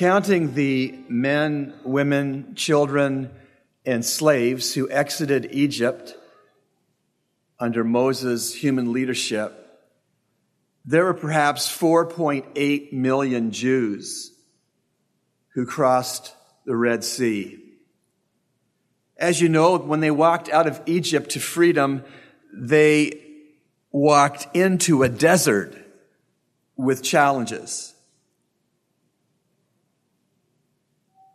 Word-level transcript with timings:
counting 0.00 0.54
the 0.54 0.98
men, 1.10 1.74
women, 1.84 2.54
children, 2.54 3.30
and 3.84 4.02
slaves 4.02 4.72
who 4.72 4.88
exited 4.88 5.46
Egypt 5.50 6.14
under 7.58 7.84
Moses' 7.84 8.54
human 8.54 8.94
leadership, 8.94 9.52
there 10.86 11.04
were 11.04 11.12
perhaps 11.12 11.68
4.8 11.70 12.94
million 12.94 13.50
Jews 13.50 14.32
who 15.52 15.66
crossed 15.66 16.34
the 16.64 16.74
Red 16.74 17.04
Sea. 17.04 17.62
As 19.18 19.38
you 19.38 19.50
know, 19.50 19.76
when 19.76 20.00
they 20.00 20.10
walked 20.10 20.48
out 20.48 20.66
of 20.66 20.80
Egypt 20.86 21.32
to 21.32 21.40
freedom, 21.40 22.04
they 22.54 23.20
walked 23.92 24.46
into 24.56 25.02
a 25.02 25.10
desert 25.10 25.76
with 26.74 27.02
challenges. 27.02 27.92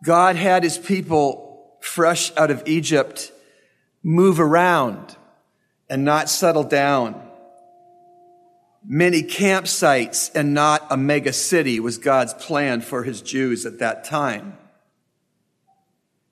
God 0.05 0.35
had 0.35 0.61
his 0.61 0.77
people 0.77 1.77
fresh 1.81 2.31
out 2.37 2.51
of 2.51 2.61
Egypt 2.67 3.31
move 4.03 4.39
around 4.39 5.15
and 5.89 6.05
not 6.05 6.29
settle 6.29 6.63
down. 6.63 7.19
Many 8.87 9.23
campsites 9.23 10.29
and 10.35 10.53
not 10.53 10.85
a 10.91 10.97
mega 10.97 11.33
city 11.33 11.79
was 11.79 11.97
God's 11.97 12.35
plan 12.35 12.81
for 12.81 13.01
his 13.01 13.23
Jews 13.23 13.65
at 13.65 13.79
that 13.79 14.03
time. 14.03 14.59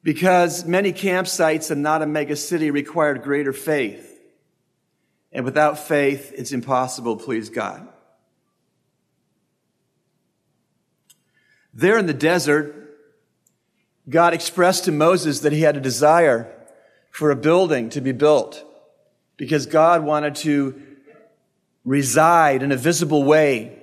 Because 0.03 0.65
many 0.65 0.93
campsites 0.93 1.71
and 1.71 1.81
not 1.81 2.03
a 2.03 2.05
mega 2.05 2.35
city 2.35 2.69
required 2.69 3.23
greater 3.23 3.53
faith. 3.53 4.19
And 5.31 5.45
without 5.45 5.79
faith, 5.79 6.31
it's 6.37 6.51
impossible 6.51 7.17
to 7.17 7.23
please 7.23 7.49
God. 7.49 7.87
There 11.73 11.97
in 11.97 12.05
the 12.05 12.13
desert, 12.13 12.82
God 14.09 14.33
expressed 14.33 14.85
to 14.85 14.91
Moses 14.91 15.41
that 15.41 15.53
he 15.53 15.61
had 15.61 15.77
a 15.77 15.81
desire 15.81 16.53
for 17.11 17.31
a 17.31 17.35
building 17.35 17.89
to 17.89 18.01
be 18.01 18.11
built 18.11 18.63
because 19.37 19.65
God 19.65 20.03
wanted 20.03 20.35
to 20.35 20.81
reside 21.85 22.63
in 22.63 22.71
a 22.71 22.77
visible 22.77 23.23
way 23.23 23.79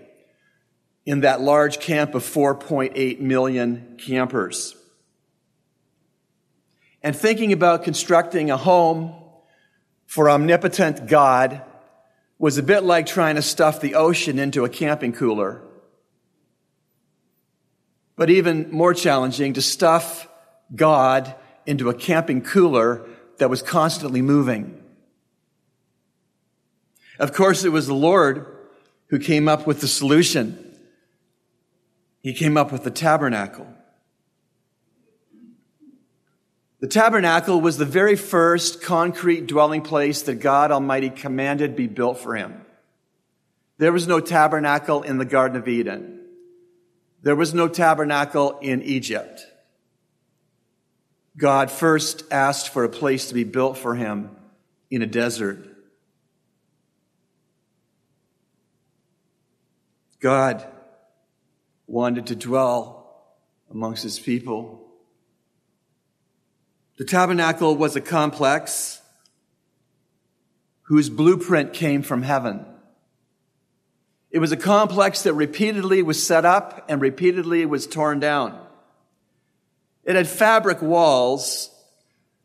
in 1.06 1.20
that 1.20 1.40
large 1.40 1.80
camp 1.80 2.14
of 2.14 2.22
4.8 2.22 3.20
million 3.20 3.96
campers. 3.98 4.76
And 7.02 7.16
thinking 7.16 7.52
about 7.52 7.84
constructing 7.84 8.50
a 8.50 8.56
home 8.56 9.14
for 10.06 10.28
omnipotent 10.28 11.06
God 11.06 11.62
was 12.38 12.58
a 12.58 12.62
bit 12.62 12.82
like 12.82 13.06
trying 13.06 13.36
to 13.36 13.42
stuff 13.42 13.80
the 13.80 13.94
ocean 13.94 14.38
into 14.38 14.64
a 14.64 14.68
camping 14.68 15.12
cooler. 15.12 15.62
But 18.20 18.28
even 18.28 18.70
more 18.70 18.92
challenging 18.92 19.54
to 19.54 19.62
stuff 19.62 20.28
God 20.76 21.34
into 21.64 21.88
a 21.88 21.94
camping 21.94 22.42
cooler 22.42 23.08
that 23.38 23.48
was 23.48 23.62
constantly 23.62 24.20
moving. 24.20 24.78
Of 27.18 27.32
course, 27.32 27.64
it 27.64 27.70
was 27.70 27.86
the 27.86 27.94
Lord 27.94 28.44
who 29.06 29.18
came 29.18 29.48
up 29.48 29.66
with 29.66 29.80
the 29.80 29.88
solution. 29.88 30.78
He 32.20 32.34
came 32.34 32.58
up 32.58 32.70
with 32.70 32.84
the 32.84 32.90
tabernacle. 32.90 33.66
The 36.80 36.88
tabernacle 36.88 37.58
was 37.58 37.78
the 37.78 37.86
very 37.86 38.16
first 38.16 38.82
concrete 38.82 39.46
dwelling 39.46 39.80
place 39.80 40.20
that 40.24 40.40
God 40.40 40.70
Almighty 40.70 41.08
commanded 41.08 41.74
be 41.74 41.86
built 41.86 42.18
for 42.18 42.36
him. 42.36 42.66
There 43.78 43.92
was 43.92 44.06
no 44.06 44.20
tabernacle 44.20 45.00
in 45.00 45.16
the 45.16 45.24
Garden 45.24 45.56
of 45.56 45.66
Eden. 45.66 46.19
There 47.22 47.36
was 47.36 47.52
no 47.52 47.68
tabernacle 47.68 48.58
in 48.60 48.82
Egypt. 48.82 49.46
God 51.36 51.70
first 51.70 52.24
asked 52.30 52.70
for 52.70 52.84
a 52.84 52.88
place 52.88 53.28
to 53.28 53.34
be 53.34 53.44
built 53.44 53.78
for 53.78 53.94
him 53.94 54.30
in 54.90 55.02
a 55.02 55.06
desert. 55.06 55.66
God 60.20 60.66
wanted 61.86 62.26
to 62.26 62.36
dwell 62.36 63.26
amongst 63.70 64.02
his 64.02 64.18
people. 64.18 64.86
The 66.98 67.04
tabernacle 67.04 67.76
was 67.76 67.96
a 67.96 68.00
complex 68.00 69.00
whose 70.82 71.08
blueprint 71.08 71.72
came 71.72 72.02
from 72.02 72.22
heaven. 72.22 72.66
It 74.30 74.38
was 74.38 74.52
a 74.52 74.56
complex 74.56 75.22
that 75.22 75.34
repeatedly 75.34 76.02
was 76.02 76.24
set 76.24 76.44
up 76.44 76.86
and 76.88 77.00
repeatedly 77.00 77.66
was 77.66 77.86
torn 77.86 78.20
down. 78.20 78.58
It 80.04 80.16
had 80.16 80.28
fabric 80.28 80.80
walls 80.80 81.70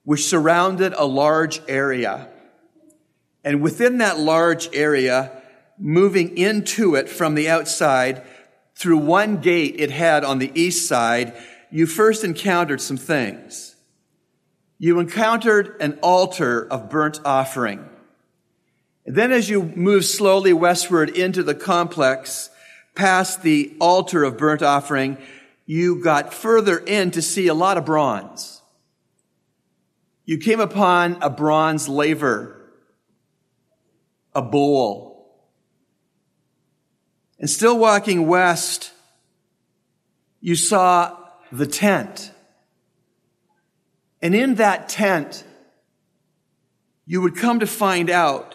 which 0.03 0.25
surrounded 0.25 0.93
a 0.93 1.05
large 1.05 1.61
area. 1.67 2.29
And 3.43 3.61
within 3.61 3.99
that 3.99 4.19
large 4.19 4.69
area, 4.73 5.41
moving 5.77 6.37
into 6.37 6.95
it 6.95 7.09
from 7.09 7.35
the 7.35 7.49
outside, 7.49 8.23
through 8.75 8.97
one 8.97 9.37
gate 9.37 9.75
it 9.77 9.91
had 9.91 10.23
on 10.23 10.39
the 10.39 10.51
east 10.53 10.87
side, 10.87 11.33
you 11.71 11.85
first 11.85 12.23
encountered 12.23 12.81
some 12.81 12.97
things 12.97 13.75
you 14.77 14.99
encountered 14.99 15.75
an 15.79 15.97
altar 16.01 16.67
of 16.71 16.89
burnt 16.89 17.19
offering. 17.23 17.89
Then 19.05 19.31
as 19.31 19.49
you 19.49 19.63
move 19.63 20.03
slowly 20.03 20.51
westward 20.51 21.09
into 21.09 21.43
the 21.43 21.53
complex, 21.53 22.49
past 22.95 23.43
the 23.43 23.75
altar 23.79 24.23
of 24.23 24.37
burnt 24.37 24.63
offering, 24.63 25.17
you 25.65 26.01
got 26.01 26.33
further 26.33 26.77
in 26.77 27.11
to 27.11 27.21
see 27.21 27.47
a 27.47 27.53
lot 27.53 27.77
of 27.77 27.85
bronze. 27.85 28.61
You 30.25 30.39
came 30.39 30.59
upon 30.59 31.17
a 31.21 31.29
bronze 31.29 31.87
laver, 31.87 32.71
a 34.33 34.41
bowl. 34.41 35.13
And 37.39 37.49
still 37.49 37.77
walking 37.77 38.27
west, 38.27 38.91
you 40.41 40.55
saw 40.55 41.15
the 41.51 41.67
tent. 41.67 42.31
And 44.21 44.33
in 44.33 44.55
that 44.55 44.89
tent, 44.89 45.43
you 47.05 47.21
would 47.21 47.35
come 47.35 47.59
to 47.59 47.67
find 47.67 48.09
out 48.09 48.54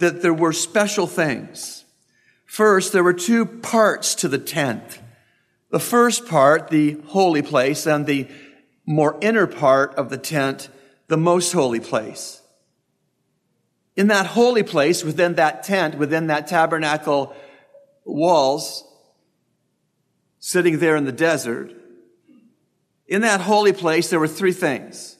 that 0.00 0.22
there 0.22 0.34
were 0.34 0.52
special 0.52 1.06
things. 1.06 1.84
First, 2.46 2.92
there 2.92 3.04
were 3.04 3.14
two 3.14 3.46
parts 3.46 4.14
to 4.16 4.28
the 4.28 4.38
tent. 4.38 4.98
The 5.70 5.78
first 5.78 6.26
part, 6.26 6.68
the 6.68 7.00
holy 7.06 7.42
place, 7.42 7.86
and 7.86 8.06
the 8.06 8.26
more 8.84 9.16
inner 9.20 9.46
part 9.46 9.94
of 9.94 10.10
the 10.10 10.18
tent, 10.18 10.68
the 11.06 11.16
most 11.16 11.52
holy 11.52 11.80
place. 11.80 12.42
In 13.94 14.08
that 14.08 14.26
holy 14.26 14.62
place, 14.62 15.04
within 15.04 15.34
that 15.34 15.62
tent, 15.62 15.96
within 15.96 16.26
that 16.28 16.48
tabernacle 16.48 17.34
walls, 18.04 18.84
sitting 20.38 20.78
there 20.78 20.96
in 20.96 21.04
the 21.04 21.12
desert, 21.12 21.72
in 23.06 23.20
that 23.20 23.40
holy 23.40 23.72
place, 23.72 24.08
there 24.08 24.20
were 24.20 24.28
three 24.28 24.52
things. 24.52 25.16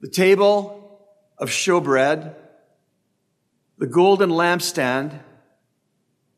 The 0.00 0.10
table 0.10 1.00
of 1.36 1.50
showbread, 1.50 2.34
the 3.78 3.86
golden 3.86 4.30
lampstand, 4.30 5.20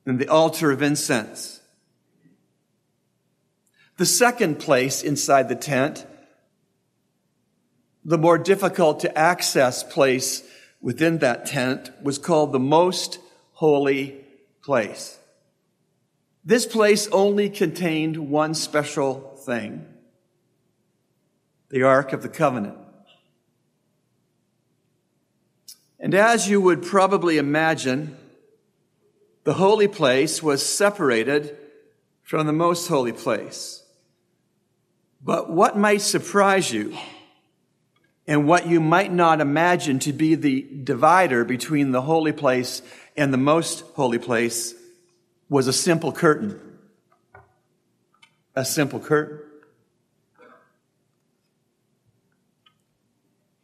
and 0.06 0.18
the 0.18 0.28
altar 0.28 0.70
of 0.70 0.82
incense. 0.82 1.60
The 3.96 4.06
second 4.06 4.58
place 4.58 5.02
inside 5.02 5.48
the 5.48 5.54
tent, 5.54 6.06
the 8.04 8.18
more 8.18 8.38
difficult 8.38 9.00
to 9.00 9.18
access 9.18 9.82
place 9.82 10.42
within 10.80 11.18
that 11.18 11.46
tent, 11.46 11.90
was 12.02 12.18
called 12.18 12.52
the 12.52 12.58
most 12.58 13.18
holy 13.52 14.24
place. 14.62 15.18
This 16.44 16.66
place 16.66 17.08
only 17.08 17.50
contained 17.50 18.16
one 18.16 18.54
special 18.54 19.36
thing 19.44 19.86
the 21.68 21.84
Ark 21.84 22.12
of 22.12 22.22
the 22.22 22.28
Covenant. 22.28 22.79
And 26.00 26.14
as 26.14 26.48
you 26.48 26.62
would 26.62 26.82
probably 26.82 27.36
imagine, 27.36 28.16
the 29.44 29.52
holy 29.54 29.86
place 29.86 30.42
was 30.42 30.64
separated 30.64 31.56
from 32.22 32.46
the 32.46 32.52
most 32.54 32.88
holy 32.88 33.12
place. 33.12 33.84
But 35.22 35.50
what 35.50 35.76
might 35.76 36.00
surprise 36.00 36.72
you 36.72 36.96
and 38.26 38.48
what 38.48 38.66
you 38.66 38.80
might 38.80 39.12
not 39.12 39.42
imagine 39.42 39.98
to 40.00 40.12
be 40.12 40.34
the 40.34 40.66
divider 40.84 41.44
between 41.44 41.90
the 41.90 42.02
holy 42.02 42.32
place 42.32 42.80
and 43.16 43.32
the 43.32 43.38
most 43.38 43.80
holy 43.94 44.18
place 44.18 44.74
was 45.50 45.66
a 45.66 45.72
simple 45.72 46.12
curtain. 46.12 46.58
A 48.56 48.64
simple 48.64 49.00
curtain. 49.00 49.49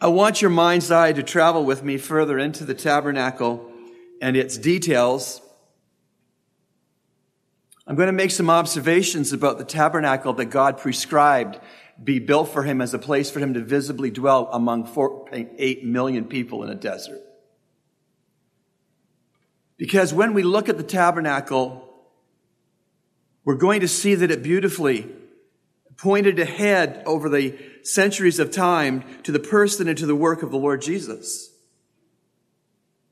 I 0.00 0.08
want 0.08 0.43
your 0.43 0.50
mind's 0.50 0.90
eye 0.90 1.12
to 1.12 1.22
travel 1.22 1.64
with 1.64 1.82
me 1.82 1.96
further 1.96 2.38
into 2.38 2.64
the 2.64 2.75
tabernacle 2.75 3.70
and 4.20 4.37
its 4.37 4.56
details 4.56 5.40
I'm 7.87 7.94
going 7.94 8.08
to 8.08 8.12
make 8.12 8.32
some 8.32 8.50
observations 8.50 9.32
about 9.32 9.58
the 9.58 9.64
tabernacle 9.64 10.32
that 10.34 10.46
God 10.46 10.78
prescribed 10.78 11.60
be 12.02 12.19
built 12.19 12.48
for 12.48 12.64
him 12.64 12.81
as 12.81 12.93
a 12.93 12.98
place 12.98 13.31
for 13.31 13.38
him 13.38 13.54
to 13.54 13.60
visibly 13.60 14.10
dwell 14.10 14.48
among 14.52 14.87
4.8 14.87 15.84
million 15.84 16.25
people 16.25 16.64
in 16.64 16.69
a 16.69 16.75
desert. 16.75 17.20
Because 19.76 20.12
when 20.12 20.34
we 20.34 20.43
look 20.43 20.69
at 20.69 20.78
the 20.78 20.82
tabernacle, 20.82 21.88
we're 23.44 23.54
going 23.54 23.81
to 23.81 23.88
see 23.88 24.16
that 24.16 24.31
it 24.31 24.43
beautifully 24.43 25.06
pointed 25.96 26.38
ahead 26.38 27.02
over 27.06 27.28
the 27.28 27.58
centuries 27.82 28.38
of 28.38 28.50
time 28.50 29.04
to 29.22 29.32
the 29.32 29.38
person 29.38 29.88
and 29.88 29.96
to 29.98 30.06
the 30.06 30.14
work 30.14 30.43
of 30.43 30.50
the 30.50 30.58
Lord 30.58 30.82
Jesus. 30.82 31.50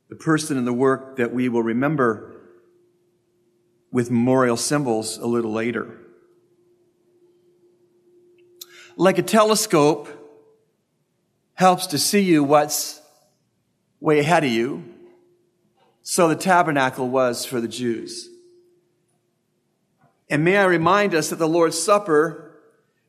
The 0.09 0.17
person 0.17 0.59
and 0.59 0.67
the 0.67 0.73
work 0.73 1.17
that 1.17 1.33
we 1.33 1.49
will 1.49 1.63
remember 1.63 2.33
with 3.91 4.11
memorial 4.11 4.57
symbols 4.57 5.19
a 5.19 5.27
little 5.27 5.53
later. 5.53 5.99
Like 8.97 9.19
a 9.19 9.23
telescope 9.23 10.09
helps 11.55 11.87
to 11.89 11.99
see 11.99 12.21
you 12.21 12.45
what's 12.45 13.01
way 14.01 14.19
ahead 14.19 14.45
of 14.45 14.51
you, 14.51 14.85
so 16.03 16.29
the 16.29 16.37
tabernacle 16.37 17.09
was 17.09 17.45
for 17.45 17.61
the 17.61 17.69
Jews. 17.69 18.29
And 20.29 20.45
may 20.45 20.57
I 20.57 20.65
remind 20.65 21.15
us 21.15 21.31
that 21.31 21.37
the 21.37 21.49
Lord's 21.49 21.81
Supper 21.81 22.54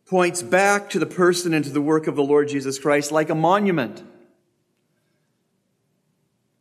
points 0.05 0.41
back 0.43 0.89
to 0.91 0.99
the 0.99 1.05
person 1.05 1.53
and 1.53 1.65
to 1.65 1.71
the 1.71 1.81
work 1.81 2.07
of 2.07 2.15
the 2.15 2.23
Lord 2.23 2.47
Jesus 2.47 2.77
Christ 2.77 3.11
like 3.11 3.29
a 3.29 3.35
monument, 3.35 4.03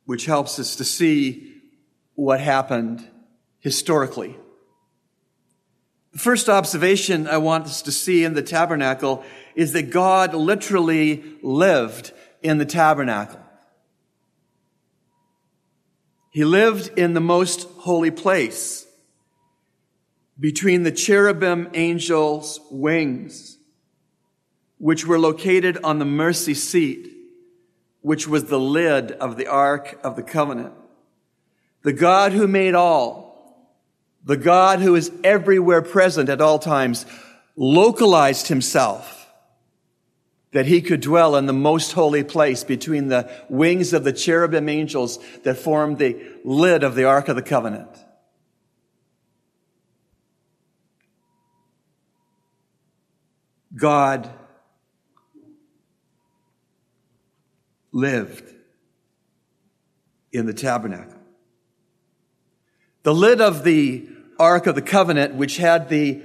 which 0.06 0.24
helps 0.24 0.58
us 0.58 0.76
to 0.76 0.84
see 0.84 1.60
what 2.14 2.40
happened 2.40 3.06
historically. 3.58 4.36
The 6.12 6.18
first 6.18 6.48
observation 6.48 7.26
I 7.26 7.38
want 7.38 7.66
us 7.66 7.82
to 7.82 7.92
see 7.92 8.24
in 8.24 8.34
the 8.34 8.42
tabernacle 8.42 9.24
is 9.54 9.72
that 9.72 9.90
God 9.90 10.32
literally 10.32 11.24
lived 11.42 12.12
in 12.42 12.58
the 12.58 12.66
tabernacle. 12.66 13.40
He 16.30 16.44
lived 16.44 16.96
in 16.98 17.14
the 17.14 17.20
most 17.20 17.68
holy 17.78 18.10
place 18.10 18.86
between 20.38 20.82
the 20.82 20.92
cherubim 20.92 21.68
angels' 21.74 22.60
wings, 22.70 23.58
which 24.78 25.06
were 25.06 25.18
located 25.18 25.78
on 25.84 25.98
the 25.98 26.04
mercy 26.04 26.54
seat, 26.54 27.10
which 28.00 28.26
was 28.26 28.44
the 28.44 28.60
lid 28.60 29.12
of 29.12 29.36
the 29.36 29.46
Ark 29.46 29.98
of 30.02 30.16
the 30.16 30.22
Covenant. 30.22 30.74
The 31.82 31.92
God 31.92 32.32
who 32.32 32.46
made 32.46 32.74
all 32.74 33.24
the 34.24 34.36
God 34.36 34.80
who 34.80 34.94
is 34.94 35.12
everywhere 35.22 35.82
present 35.82 36.28
at 36.28 36.40
all 36.40 36.58
times, 36.58 37.04
localized 37.56 38.48
himself 38.48 39.32
that 40.52 40.66
he 40.66 40.80
could 40.80 41.00
dwell 41.00 41.36
in 41.36 41.46
the 41.46 41.52
most 41.52 41.92
holy 41.92 42.24
place 42.24 42.64
between 42.64 43.08
the 43.08 43.30
wings 43.48 43.92
of 43.92 44.04
the 44.04 44.12
cherubim 44.12 44.68
angels 44.68 45.18
that 45.42 45.58
formed 45.58 45.98
the 45.98 46.16
lid 46.44 46.82
of 46.82 46.94
the 46.94 47.04
Ark 47.04 47.28
of 47.28 47.36
the 47.36 47.42
Covenant. 47.42 47.90
God 53.74 54.30
lived 57.92 58.44
in 60.32 60.46
the 60.46 60.54
tabernacle. 60.54 61.18
The 63.02 63.14
lid 63.14 63.40
of 63.40 63.64
the 63.64 64.08
Ark 64.38 64.66
of 64.66 64.74
the 64.74 64.82
Covenant, 64.82 65.34
which 65.34 65.56
had 65.56 65.88
the 65.88 66.22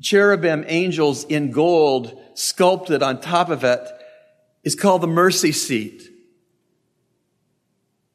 cherubim 0.00 0.64
angels 0.68 1.24
in 1.24 1.50
gold 1.50 2.18
sculpted 2.34 3.02
on 3.02 3.20
top 3.20 3.50
of 3.50 3.64
it, 3.64 3.80
is 4.62 4.74
called 4.74 5.00
the 5.00 5.06
mercy 5.06 5.52
seat. 5.52 6.08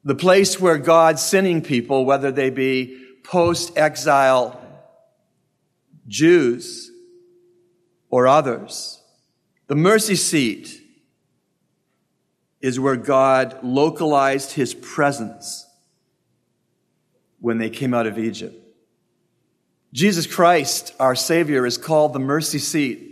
The 0.04 0.14
place 0.14 0.60
where 0.60 0.78
God's 0.78 1.22
sinning 1.22 1.62
people, 1.62 2.04
whether 2.04 2.30
they 2.30 2.50
be 2.50 3.02
post 3.24 3.76
exile 3.76 4.60
Jews 6.06 6.90
or 8.16 8.26
others, 8.26 9.02
the 9.66 9.74
mercy 9.74 10.16
seat 10.16 10.80
is 12.62 12.80
where 12.80 12.96
God 12.96 13.58
localized 13.62 14.52
his 14.52 14.72
presence 14.72 15.66
when 17.40 17.58
they 17.58 17.68
came 17.68 17.92
out 17.92 18.06
of 18.06 18.18
Egypt. 18.18 18.56
Jesus 19.92 20.26
Christ, 20.26 20.94
our 20.98 21.14
Savior, 21.14 21.66
is 21.66 21.76
called 21.76 22.14
the 22.14 22.18
mercy 22.18 22.58
seat 22.58 23.06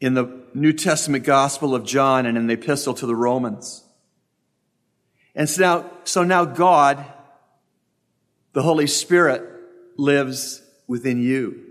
in 0.00 0.14
the 0.14 0.42
New 0.52 0.72
Testament 0.72 1.22
Gospel 1.22 1.72
of 1.72 1.84
John 1.84 2.26
and 2.26 2.36
in 2.36 2.48
the 2.48 2.54
Epistle 2.54 2.94
to 2.94 3.06
the 3.06 3.14
Romans. 3.14 3.84
And 5.36 5.48
so 5.48 5.62
now, 5.62 5.90
so 6.02 6.24
now 6.24 6.44
God, 6.44 7.04
the 8.52 8.62
Holy 8.62 8.88
Spirit, 8.88 9.48
lives 9.96 10.60
within 10.88 11.22
you. 11.22 11.65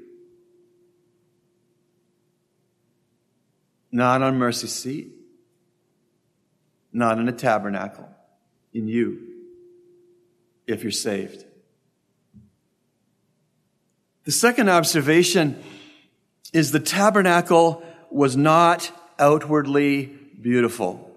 Not 3.96 4.22
on 4.22 4.38
mercy 4.38 4.68
seat, 4.68 5.14
not 6.92 7.18
in 7.18 7.30
a 7.30 7.32
tabernacle, 7.32 8.10
in 8.74 8.90
you, 8.90 9.22
if 10.68 10.84
you're 10.84 10.92
saved. 10.92 11.46
The 14.26 14.34
second 14.34 14.68
observation 14.68 15.64
is 16.52 16.74
the 16.74 16.82
tabernacle 16.82 17.84
was 18.12 18.36
not 18.36 18.92
outwardly 19.18 20.08
beautiful. 20.42 21.10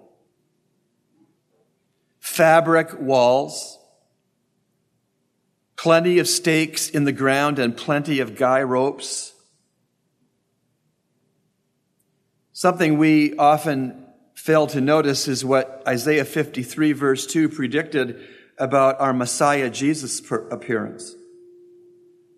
Fabric 2.21 2.97
walls, 2.97 3.77
plenty 5.75 6.19
of 6.19 6.29
stakes 6.29 6.89
in 6.89 7.03
the 7.03 7.11
ground, 7.11 7.59
and 7.59 7.75
plenty 7.75 8.21
of 8.21 8.37
guy 8.37 8.63
ropes. 8.63 9.33
Something 12.59 12.97
we 12.97 13.37
often 13.37 14.05
fail 14.33 14.67
to 14.67 14.81
notice 14.81 15.29
is 15.29 15.45
what 15.45 15.81
Isaiah 15.87 16.25
53, 16.25 16.91
verse 16.91 17.25
2 17.25 17.47
predicted 17.47 18.21
about 18.57 18.99
our 18.99 19.13
Messiah 19.13 19.69
Jesus' 19.69 20.19
appearance 20.51 21.15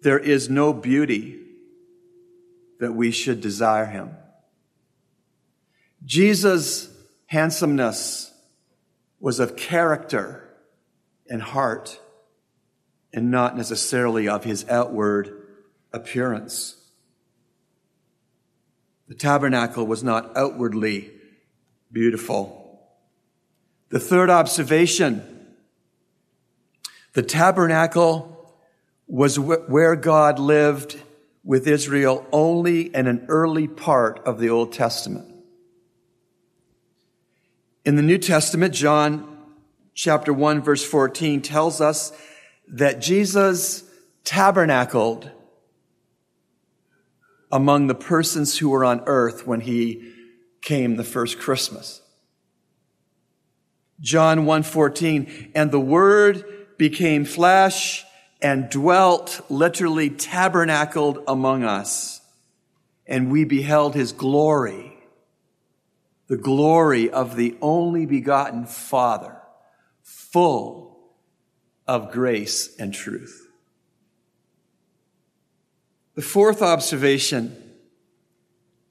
there 0.03 0.19
is 0.19 0.47
no 0.47 0.73
beauty 0.73 1.39
that 2.79 2.93
we 2.93 3.09
should 3.09 3.41
desire 3.41 3.87
him. 3.87 4.11
Jesus' 6.05 6.95
handsomeness 7.25 8.31
was 9.19 9.39
of 9.39 9.55
character 9.55 10.47
and 11.27 11.41
heart 11.41 11.99
and 13.11 13.31
not 13.31 13.57
necessarily 13.57 14.27
of 14.27 14.43
his 14.43 14.69
outward 14.69 15.47
appearance. 15.91 16.80
The 19.11 19.17
tabernacle 19.17 19.85
was 19.85 20.05
not 20.05 20.37
outwardly 20.37 21.11
beautiful. 21.91 22.79
The 23.89 23.99
third 23.99 24.29
observation, 24.29 25.21
the 27.11 27.21
tabernacle 27.21 28.55
was 29.07 29.37
where 29.37 29.97
God 29.97 30.39
lived 30.39 30.97
with 31.43 31.67
Israel 31.67 32.25
only 32.31 32.83
in 32.83 33.05
an 33.05 33.25
early 33.27 33.67
part 33.67 34.19
of 34.19 34.39
the 34.39 34.49
Old 34.49 34.71
Testament. 34.71 35.29
In 37.83 37.97
the 37.97 38.01
New 38.01 38.17
Testament, 38.17 38.73
John 38.73 39.39
chapter 39.93 40.31
1 40.31 40.61
verse 40.61 40.85
14 40.85 41.41
tells 41.41 41.81
us 41.81 42.13
that 42.65 43.01
Jesus 43.01 43.83
tabernacled 44.23 45.29
among 47.51 47.87
the 47.87 47.95
persons 47.95 48.57
who 48.57 48.69
were 48.69 48.85
on 48.85 49.03
earth 49.05 49.45
when 49.45 49.61
he 49.61 50.13
came 50.61 50.95
the 50.95 51.03
first 51.03 51.39
Christmas. 51.39 52.01
John 53.99 54.45
1:14 54.45 55.51
and 55.53 55.71
the 55.71 55.79
word 55.79 56.45
became 56.77 57.25
flesh 57.25 58.03
and 58.41 58.69
dwelt, 58.69 59.41
literally 59.49 60.09
tabernacled 60.09 61.23
among 61.27 61.63
us. 61.63 62.21
And 63.05 63.31
we 63.31 63.43
beheld 63.43 63.93
his 63.93 64.13
glory, 64.13 64.93
the 66.27 66.37
glory 66.37 67.09
of 67.09 67.35
the 67.35 67.55
only 67.61 68.05
begotten 68.05 68.65
Father, 68.65 69.41
full 70.01 71.11
of 71.87 72.11
grace 72.11 72.75
and 72.77 72.93
truth. 72.93 73.40
The 76.15 76.21
fourth 76.21 76.61
observation 76.61 77.57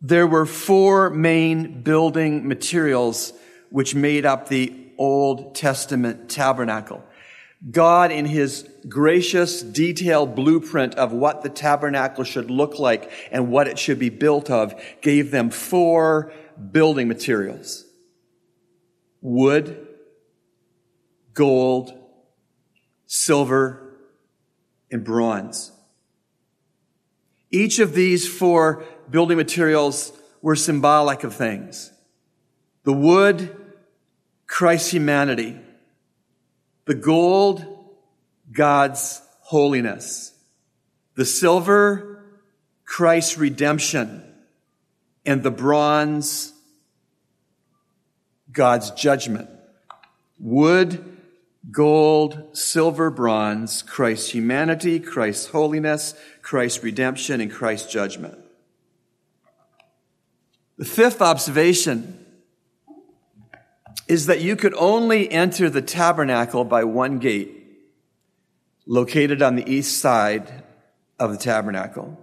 there 0.03 0.27
were 0.27 0.47
four 0.47 1.11
main 1.11 1.83
building 1.83 2.49
materials 2.49 3.35
which 3.69 3.95
made 3.95 4.25
up 4.25 4.49
the 4.49 4.73
Old 4.97 5.55
Testament 5.55 6.31
tabernacle. 6.31 7.05
God, 7.71 8.11
in 8.11 8.25
his 8.25 8.67
gracious, 8.89 9.61
detailed 9.63 10.35
blueprint 10.35 10.95
of 10.95 11.13
what 11.13 11.43
the 11.43 11.51
tabernacle 11.51 12.25
should 12.25 12.51
look 12.51 12.79
like 12.79 13.11
and 13.31 13.51
what 13.51 13.69
it 13.69 13.79
should 13.79 13.99
be 13.99 14.09
built 14.09 14.51
of, 14.51 14.75
gave 15.03 15.31
them 15.31 15.51
four 15.51 16.33
building 16.73 17.07
materials. 17.07 17.85
Wood, 19.21 19.87
gold, 21.35 21.93
silver, 23.07 23.99
and 24.91 25.05
bronze. 25.05 25.73
Each 27.51 27.79
of 27.79 27.95
these 27.95 28.29
four 28.29 28.85
building 29.11 29.37
materials 29.37 30.13
were 30.41 30.57
symbolic 30.57 31.25
of 31.25 31.35
things. 31.35 31.93
The 32.85 32.93
wood, 32.93 33.57
Christ's 34.47 34.91
humanity. 34.93 35.59
The 36.87 36.95
gold, 36.95 37.65
God's 38.51 39.21
holiness. 39.43 40.33
The 41.15 41.25
silver, 41.25 42.25
Christ's 42.85 43.37
redemption. 43.37 44.25
And 45.27 45.43
the 45.43 45.51
bronze, 45.51 46.53
God's 48.51 48.91
judgment. 48.93 49.51
Wood, 50.39 51.20
gold, 51.71 52.57
silver, 52.57 53.11
bronze, 53.11 53.83
Christ's 53.83 54.31
humanity, 54.31 54.99
Christ's 54.99 55.47
holiness, 55.47 56.15
Christ's 56.43 56.83
redemption, 56.83 57.41
and 57.41 57.51
Christ's 57.51 57.93
judgment. 57.93 58.39
The 60.79 60.85
fifth 60.87 61.21
observation 61.21 62.25
is 64.09 64.27
that 64.27 64.41
you 64.41 64.57
could 64.57 64.75
only 64.75 65.31
enter 65.31 65.69
the 65.69 65.83
tabernacle 65.83 66.65
by 66.65 66.85
one 66.85 67.19
gate 67.19 67.57
located 68.87 69.43
on 69.43 69.57
the 69.57 69.71
east 69.71 69.99
side 69.99 70.65
of 71.19 71.31
the 71.31 71.37
tabernacle. 71.37 72.19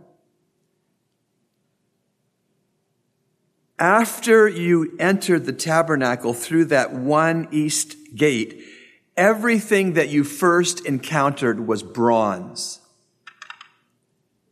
After 3.79 4.47
you 4.47 4.95
entered 4.99 5.45
the 5.45 5.53
tabernacle 5.53 6.33
through 6.33 6.65
that 6.65 6.93
one 6.93 7.47
east 7.51 7.95
gate, 8.15 8.59
everything 9.17 9.93
that 9.93 10.09
you 10.09 10.23
first 10.23 10.85
encountered 10.85 11.67
was 11.67 11.83
bronze. 11.83 12.79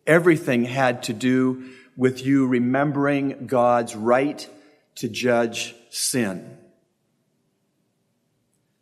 Everything 0.06 0.66
had 0.66 1.04
to 1.04 1.14
do 1.14 1.70
with 1.96 2.26
you 2.26 2.48
remembering 2.48 3.48
God's 3.48 3.96
right 3.96 4.48
to 4.96 5.08
judge 5.08 5.76
sin. 5.90 6.58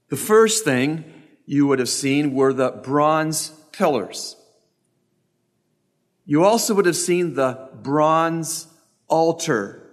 The 0.09 0.17
first 0.17 0.63
thing 0.63 1.03
you 1.45 1.67
would 1.67 1.79
have 1.79 1.89
seen 1.89 2.33
were 2.33 2.53
the 2.53 2.71
bronze 2.71 3.49
pillars. 3.71 4.35
You 6.25 6.43
also 6.43 6.73
would 6.73 6.85
have 6.85 6.95
seen 6.95 7.35
the 7.35 7.69
bronze 7.81 8.67
altar 9.07 9.83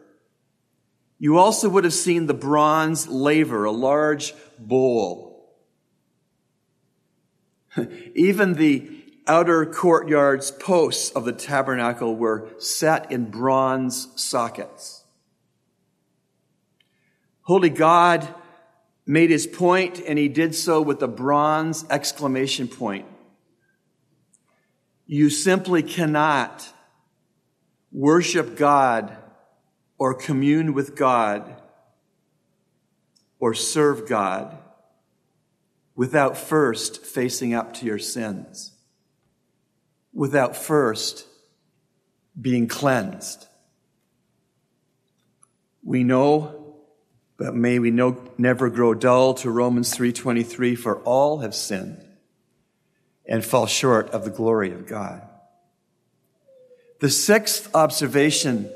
you 1.23 1.37
also 1.37 1.69
would 1.69 1.85
have 1.85 1.93
seen 1.93 2.27
the 2.27 2.35
bronze 2.35 3.07
laver, 3.07 3.65
a 3.65 3.71
large 3.71 4.33
bowl. 4.59 5.30
Even 8.15 8.55
the 8.55 8.91
outer 9.27 9.65
courtyard's 9.67 10.51
posts 10.51 11.11
of 11.11 11.25
the 11.25 11.33
tabernacle 11.33 12.17
were 12.17 12.49
set 12.59 13.11
in 13.13 13.31
bronze 13.31 14.09
sockets. 14.17 15.05
Holy 17.43 17.71
God 17.71 18.27
made 19.07 19.31
his 19.31 19.47
point, 19.47 20.01
and 20.07 20.19
he 20.19 20.29
did 20.29 20.55
so 20.55 20.81
with 20.81 21.03
a 21.03 21.09
bronze 21.09 21.85
exclamation 21.91 22.69
point. 22.69 23.07
You 25.07 25.31
simply 25.31 25.83
cannot 25.83 26.69
worship 27.93 28.57
God 28.57 29.17
or 29.99 30.15
commune 30.15 30.75
with 30.75 30.95
God 30.95 31.61
or 33.41 33.55
serve 33.55 34.09
God 34.09 34.57
without 36.01 36.35
first 36.35 37.05
facing 37.05 37.53
up 37.53 37.75
to 37.75 37.85
your 37.85 37.99
sins, 37.99 38.73
without 40.15 40.57
first 40.57 41.27
being 42.41 42.67
cleansed. 42.67 43.47
We 45.85 46.03
know, 46.03 46.79
but 47.37 47.55
may 47.55 47.79
we 47.79 47.91
no, 47.91 48.17
never 48.39 48.71
grow 48.71 48.95
dull 48.95 49.35
to 49.35 49.51
Romans 49.51 49.95
3:23 49.95 50.75
for 50.75 51.01
all 51.01 51.41
have 51.41 51.55
sinned 51.55 52.03
and 53.27 53.45
fall 53.45 53.67
short 53.67 54.09
of 54.09 54.25
the 54.25 54.31
glory 54.31 54.73
of 54.73 54.87
God. 54.87 55.21
The 57.01 57.11
sixth 57.11 57.69
observation 57.75 58.71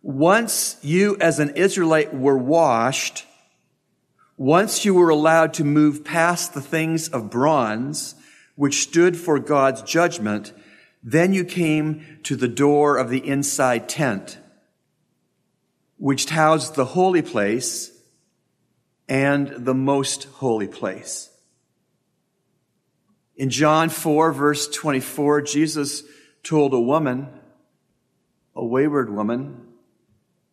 once 0.00 0.78
you 0.80 1.18
as 1.20 1.38
an 1.38 1.50
Israelite 1.50 2.14
were 2.14 2.38
washed, 2.38 3.25
once 4.36 4.84
you 4.84 4.94
were 4.94 5.08
allowed 5.08 5.54
to 5.54 5.64
move 5.64 6.04
past 6.04 6.52
the 6.52 6.60
things 6.60 7.08
of 7.08 7.30
bronze, 7.30 8.14
which 8.54 8.82
stood 8.82 9.16
for 9.16 9.38
God's 9.38 9.82
judgment, 9.82 10.52
then 11.02 11.32
you 11.32 11.44
came 11.44 12.18
to 12.24 12.36
the 12.36 12.48
door 12.48 12.98
of 12.98 13.08
the 13.08 13.26
inside 13.26 13.88
tent, 13.88 14.38
which 15.96 16.28
housed 16.28 16.74
the 16.74 16.84
holy 16.84 17.22
place 17.22 17.92
and 19.08 19.48
the 19.48 19.74
most 19.74 20.24
holy 20.24 20.68
place. 20.68 21.30
In 23.36 23.50
John 23.50 23.88
4 23.88 24.32
verse 24.32 24.68
24, 24.68 25.42
Jesus 25.42 26.02
told 26.42 26.74
a 26.74 26.80
woman, 26.80 27.28
a 28.54 28.64
wayward 28.64 29.10
woman, 29.10 29.62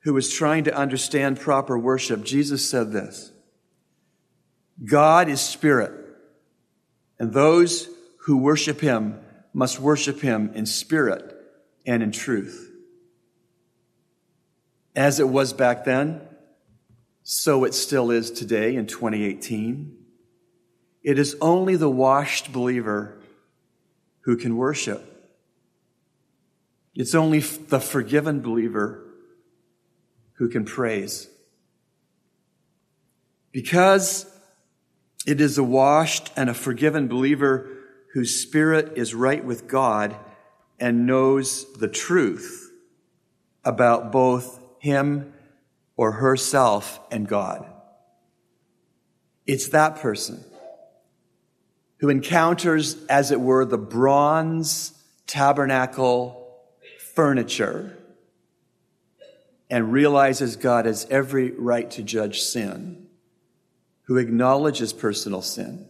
who 0.02 0.14
was 0.14 0.34
trying 0.34 0.66
to 0.66 0.76
understand 0.76 1.40
proper 1.40 1.78
worship, 1.78 2.24
Jesus 2.24 2.70
said 2.70 2.92
this 2.92 3.33
God 4.84 5.30
is 5.30 5.42
spirit, 5.42 5.92
and 7.20 7.32
those 7.32 7.88
who 8.26 8.38
worship 8.38 8.82
him 8.82 9.20
must 9.54 9.80
worship 9.80 10.20
him 10.20 10.52
in 10.56 10.66
spirit 10.66 11.36
and 11.86 12.02
in 12.04 12.12
truth. 12.12 12.72
As 14.96 15.20
it 15.20 15.30
was 15.30 15.54
back 15.54 15.86
then, 15.86 16.22
so 17.24 17.64
it 17.64 17.74
still 17.74 18.12
is 18.12 18.32
today 18.32 18.76
in 18.76 18.86
2018. 18.86 19.98
It 21.04 21.20
is 21.20 21.36
only 21.40 21.76
the 21.76 21.90
washed 21.90 22.52
believer 22.52 23.20
who 24.22 24.36
can 24.38 24.58
worship. 24.58 25.10
It's 26.96 27.16
only 27.16 27.40
the 27.40 27.80
forgiven 27.80 28.42
believer 28.42 29.06
who 30.34 30.50
can 30.50 30.66
praise. 30.66 31.28
Because 33.52 34.33
it 35.26 35.40
is 35.40 35.58
a 35.58 35.64
washed 35.64 36.32
and 36.36 36.50
a 36.50 36.54
forgiven 36.54 37.08
believer 37.08 37.70
whose 38.14 38.40
spirit 38.42 38.94
is 38.98 39.16
right 39.16 39.44
with 39.44 39.68
God 39.68 40.16
and 40.80 41.06
knows 41.06 41.72
the 41.74 41.88
truth 41.88 42.72
about 43.64 44.12
both 44.12 44.60
him 44.80 45.34
or 45.96 46.14
herself 46.14 47.00
and 47.12 47.28
God. 47.28 47.66
It's 49.46 49.70
that 49.70 49.98
person 49.98 50.44
who 51.98 52.10
encounters, 52.10 52.98
as 53.06 53.32
it 53.32 53.40
were, 53.40 53.66
the 53.66 53.78
bronze 53.78 54.92
tabernacle 55.26 56.62
furniture 57.16 57.98
and 59.70 59.92
realizes 59.92 60.56
God 60.56 60.86
has 60.86 61.08
every 61.10 61.52
right 61.52 61.90
to 61.92 62.04
judge 62.04 62.42
sin, 62.42 63.03
who 64.04 64.18
acknowledges 64.18 64.94
personal 64.94 65.42
sin, 65.42 65.86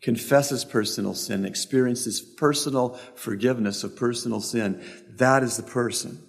confesses 0.00 0.64
personal 0.64 1.14
sin, 1.14 1.44
experiences 1.44 2.20
personal 2.20 2.90
forgiveness 3.14 3.84
of 3.84 3.96
personal 3.96 4.40
sin, 4.40 4.82
that 5.16 5.42
is 5.42 5.56
the 5.56 5.62
person 5.62 6.22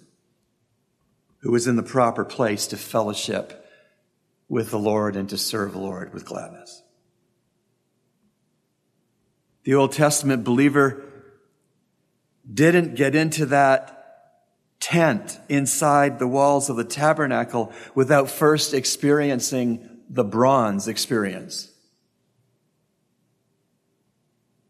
who 1.38 1.54
is 1.54 1.66
in 1.66 1.76
the 1.76 1.82
proper 1.82 2.24
place 2.24 2.66
to 2.68 2.76
fellowship 2.76 3.66
with 4.48 4.70
the 4.70 4.78
Lord 4.78 5.16
and 5.16 5.28
to 5.28 5.38
serve 5.38 5.72
the 5.72 5.78
Lord 5.78 6.12
with 6.12 6.24
gladness. 6.24 6.82
The 9.64 9.74
Old 9.74 9.92
Testament 9.92 10.44
believer 10.44 11.02
didn't 12.52 12.94
get 12.94 13.14
into 13.14 13.46
that 13.46 13.94
tent 14.80 15.38
inside 15.48 16.18
the 16.18 16.28
walls 16.28 16.68
of 16.68 16.76
the 16.76 16.84
tabernacle 16.84 17.72
without 17.94 18.28
first 18.28 18.74
experiencing 18.74 19.88
the 20.14 20.24
bronze 20.24 20.86
experience. 20.86 21.72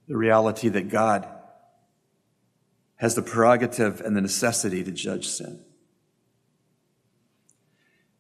The 0.09 0.17
reality 0.17 0.71
that 0.71 0.89
God 0.89 1.29
has 2.97 3.15
the 3.15 3.21
prerogative 3.21 4.01
and 4.01 4.17
the 4.17 4.23
necessity 4.23 4.83
to 4.83 4.91
judge 4.91 5.29
sin. 5.29 5.63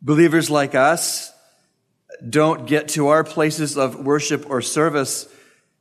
Believers 0.02 0.50
like 0.50 0.74
us 0.74 1.32
don't 2.28 2.66
get 2.66 2.88
to 2.88 3.08
our 3.08 3.24
places 3.24 3.78
of 3.78 4.04
worship 4.04 4.50
or 4.50 4.60
service 4.60 5.26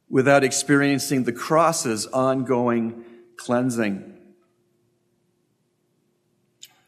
without 0.10 0.46
experiencing 0.46 1.26
the 1.26 1.34
cross's 1.34 2.08
ongoing 2.08 3.04
cleansing. 3.36 4.18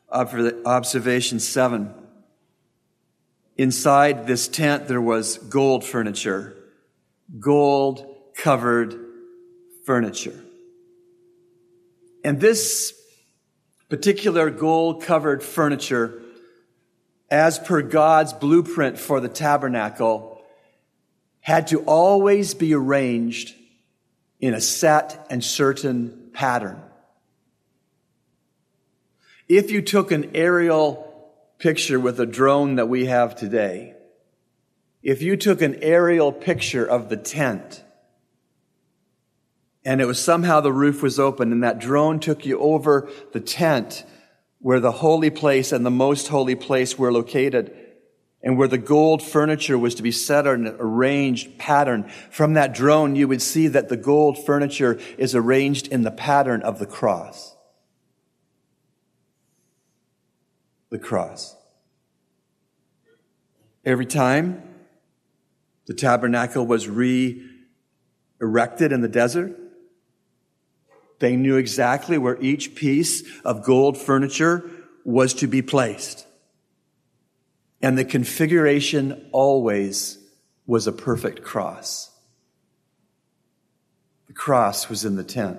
Observation 0.10 1.42
seven. 1.42 1.94
Inside 3.58 4.28
this 4.28 4.48
tent, 4.48 4.88
there 4.88 5.02
was 5.02 5.38
gold 5.38 5.86
furniture, 5.86 6.56
gold 7.40 8.06
covered 8.36 8.96
furniture. 9.86 10.40
And 12.24 12.42
this 12.42 12.94
particular 13.88 14.50
gold 14.50 15.04
covered 15.04 15.42
furniture, 15.42 16.22
as 17.32 17.58
per 17.58 17.82
God's 17.82 18.34
blueprint 18.34 19.00
for 19.00 19.22
the 19.22 19.30
tabernacle, 19.30 20.42
had 21.40 21.68
to 21.68 21.80
always 21.84 22.54
be 22.54 22.74
arranged 22.74 23.56
in 24.40 24.54
a 24.54 24.62
set 24.62 25.26
and 25.30 25.44
certain 25.44 26.32
pattern. 26.34 26.82
If 29.48 29.72
you 29.72 29.82
took 29.82 30.12
an 30.12 30.32
aerial 30.34 31.15
picture 31.58 32.00
with 32.00 32.20
a 32.20 32.26
drone 32.26 32.76
that 32.76 32.88
we 32.88 33.06
have 33.06 33.36
today, 33.36 33.96
if 35.02 35.22
you 35.22 35.38
took 35.38 35.62
an 35.62 35.76
aerial 35.82 36.32
picture 36.32 36.86
of 36.86 37.10
the 37.10 37.18
tent 37.18 37.84
and 39.86 40.02
it 40.02 40.06
was 40.06 40.20
somehow 40.20 40.60
the 40.60 40.74
roof 40.74 41.04
was 41.04 41.20
open 41.20 41.52
and 41.52 41.64
that 41.64 41.80
drone 41.80 42.20
took 42.20 42.46
you 42.46 42.60
over 42.60 43.08
the 43.34 43.40
tent 43.40 44.04
where 44.60 44.80
the 44.80 44.92
holy 44.92 45.30
place 45.30 45.72
and 45.72 45.86
the 45.86 45.92
most 45.92 46.28
holy 46.28 46.56
place 46.56 46.98
were 46.98 47.14
located 47.14 47.76
and 48.42 48.58
where 48.58 48.68
the 48.68 48.80
gold 48.80 49.22
furniture 49.22 49.78
was 49.78 49.96
to 49.96 50.04
be 50.04 50.12
set 50.12 50.48
on 50.48 50.66
an 50.66 50.76
arranged 50.80 51.58
pattern. 51.58 52.10
From 52.32 52.54
that 52.54 52.74
drone, 52.74 53.16
you 53.16 53.28
would 53.28 53.42
see 53.42 53.68
that 53.68 53.90
the 53.90 53.98
gold 53.98 54.44
furniture 54.44 55.00
is 55.18 55.36
arranged 55.36 55.88
in 55.88 56.02
the 56.02 56.12
pattern 56.12 56.62
of 56.64 56.80
the 56.80 56.86
cross. 56.86 57.55
The 60.96 61.00
cross. 61.00 61.58
Every 63.84 64.06
time 64.06 64.64
the 65.88 65.94
tabernacle 65.94 66.66
was 66.66 66.88
re 66.88 67.46
erected 68.40 68.94
in 68.94 69.02
the 69.02 69.10
desert, 69.10 69.60
they 71.20 71.36
knew 71.36 71.58
exactly 71.58 72.18
where 72.18 72.42
each 72.42 72.75
piece 72.75 73.30
of 73.44 73.66
gold 73.66 73.98
furniture 73.98 74.72
was 75.04 75.34
to 75.34 75.48
be 75.48 75.62
placed. 75.62 76.25
And 77.82 77.98
the 77.98 78.06
configuration 78.06 79.28
always 79.34 80.18
was 80.66 80.88
a 80.88 80.94
perfect 80.94 81.44
cross. 81.44 82.10
The 84.28 84.34
cross 84.34 84.88
was 84.88 85.04
in 85.04 85.18
the 85.18 85.25
tent. 85.25 85.58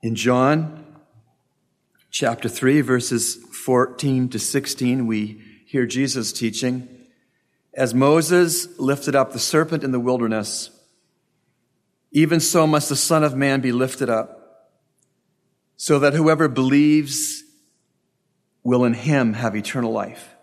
In 0.00 0.14
John 0.14 0.84
chapter 2.10 2.48
3, 2.48 2.82
verses 2.82 3.34
14 3.34 4.28
to 4.28 4.38
16, 4.38 5.08
we 5.08 5.42
hear 5.66 5.86
Jesus 5.86 6.32
teaching. 6.32 6.88
As 7.74 7.94
Moses 7.94 8.78
lifted 8.78 9.16
up 9.16 9.32
the 9.32 9.40
serpent 9.40 9.82
in 9.82 9.90
the 9.90 9.98
wilderness, 9.98 10.70
even 12.12 12.38
so 12.38 12.64
must 12.64 12.88
the 12.88 12.96
Son 12.96 13.24
of 13.24 13.34
Man 13.34 13.60
be 13.60 13.72
lifted 13.72 14.08
up, 14.08 14.70
so 15.76 15.98
that 15.98 16.14
whoever 16.14 16.46
believes 16.46 17.42
will 18.62 18.84
in 18.84 18.94
him 18.94 19.32
have 19.32 19.56
eternal 19.56 19.90
life. 19.90 20.36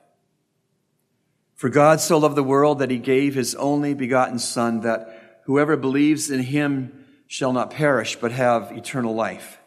For 1.55 1.69
God 1.69 2.01
so 2.01 2.17
loved 2.17 2.35
the 2.35 2.43
world 2.43 2.79
that 2.79 2.91
he 2.91 2.99
gave 2.99 3.35
his 3.35 3.55
only 3.55 3.93
begotten 3.93 4.37
Son, 4.37 4.81
that 4.81 5.41
whoever 5.45 5.77
believes 5.77 6.29
in 6.29 6.41
him 6.41 7.04
shall 7.27 7.53
not 7.53 7.71
perish, 7.71 8.15
but 8.15 8.31
have 8.31 8.71
eternal 8.71 9.15
life. 9.15 9.57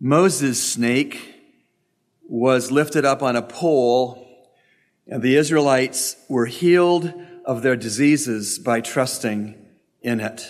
Moses' 0.00 0.62
snake 0.62 1.34
was 2.28 2.70
lifted 2.70 3.04
up 3.04 3.22
on 3.22 3.36
a 3.36 3.42
pole 3.42 4.26
and 5.06 5.22
the 5.22 5.36
Israelites 5.36 6.16
were 6.28 6.46
healed 6.46 7.12
of 7.44 7.62
their 7.62 7.76
diseases 7.76 8.58
by 8.58 8.80
trusting 8.80 9.54
in 10.02 10.20
it. 10.20 10.46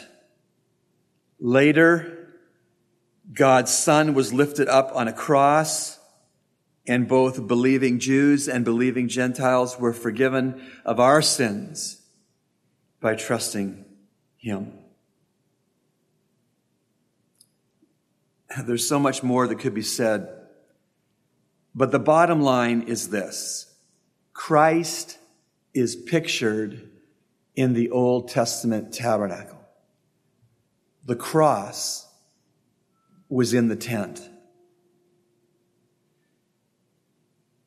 Later, 1.38 2.32
God's 3.32 3.76
Son 3.76 4.14
was 4.14 4.32
lifted 4.32 4.68
up 4.68 4.92
on 4.94 5.08
a 5.08 5.12
cross, 5.12 5.98
and 6.86 7.06
both 7.06 7.46
believing 7.46 7.98
Jews 7.98 8.48
and 8.48 8.64
believing 8.64 9.08
Gentiles 9.08 9.78
were 9.78 9.92
forgiven 9.92 10.62
of 10.84 11.00
our 11.00 11.20
sins 11.20 12.00
by 13.00 13.14
trusting 13.14 13.84
Him. 14.38 14.72
There's 18.64 18.88
so 18.88 18.98
much 18.98 19.22
more 19.22 19.46
that 19.46 19.58
could 19.58 19.74
be 19.74 19.82
said, 19.82 20.28
but 21.74 21.90
the 21.90 21.98
bottom 21.98 22.40
line 22.40 22.82
is 22.82 23.10
this. 23.10 23.74
Christ 24.32 25.18
is 25.74 25.94
pictured 25.94 26.90
in 27.54 27.74
the 27.74 27.90
Old 27.90 28.28
Testament 28.28 28.94
tabernacle. 28.94 29.60
The 31.04 31.16
cross 31.16 32.08
was 33.28 33.54
in 33.54 33.68
the 33.68 33.76
tent. 33.76 34.28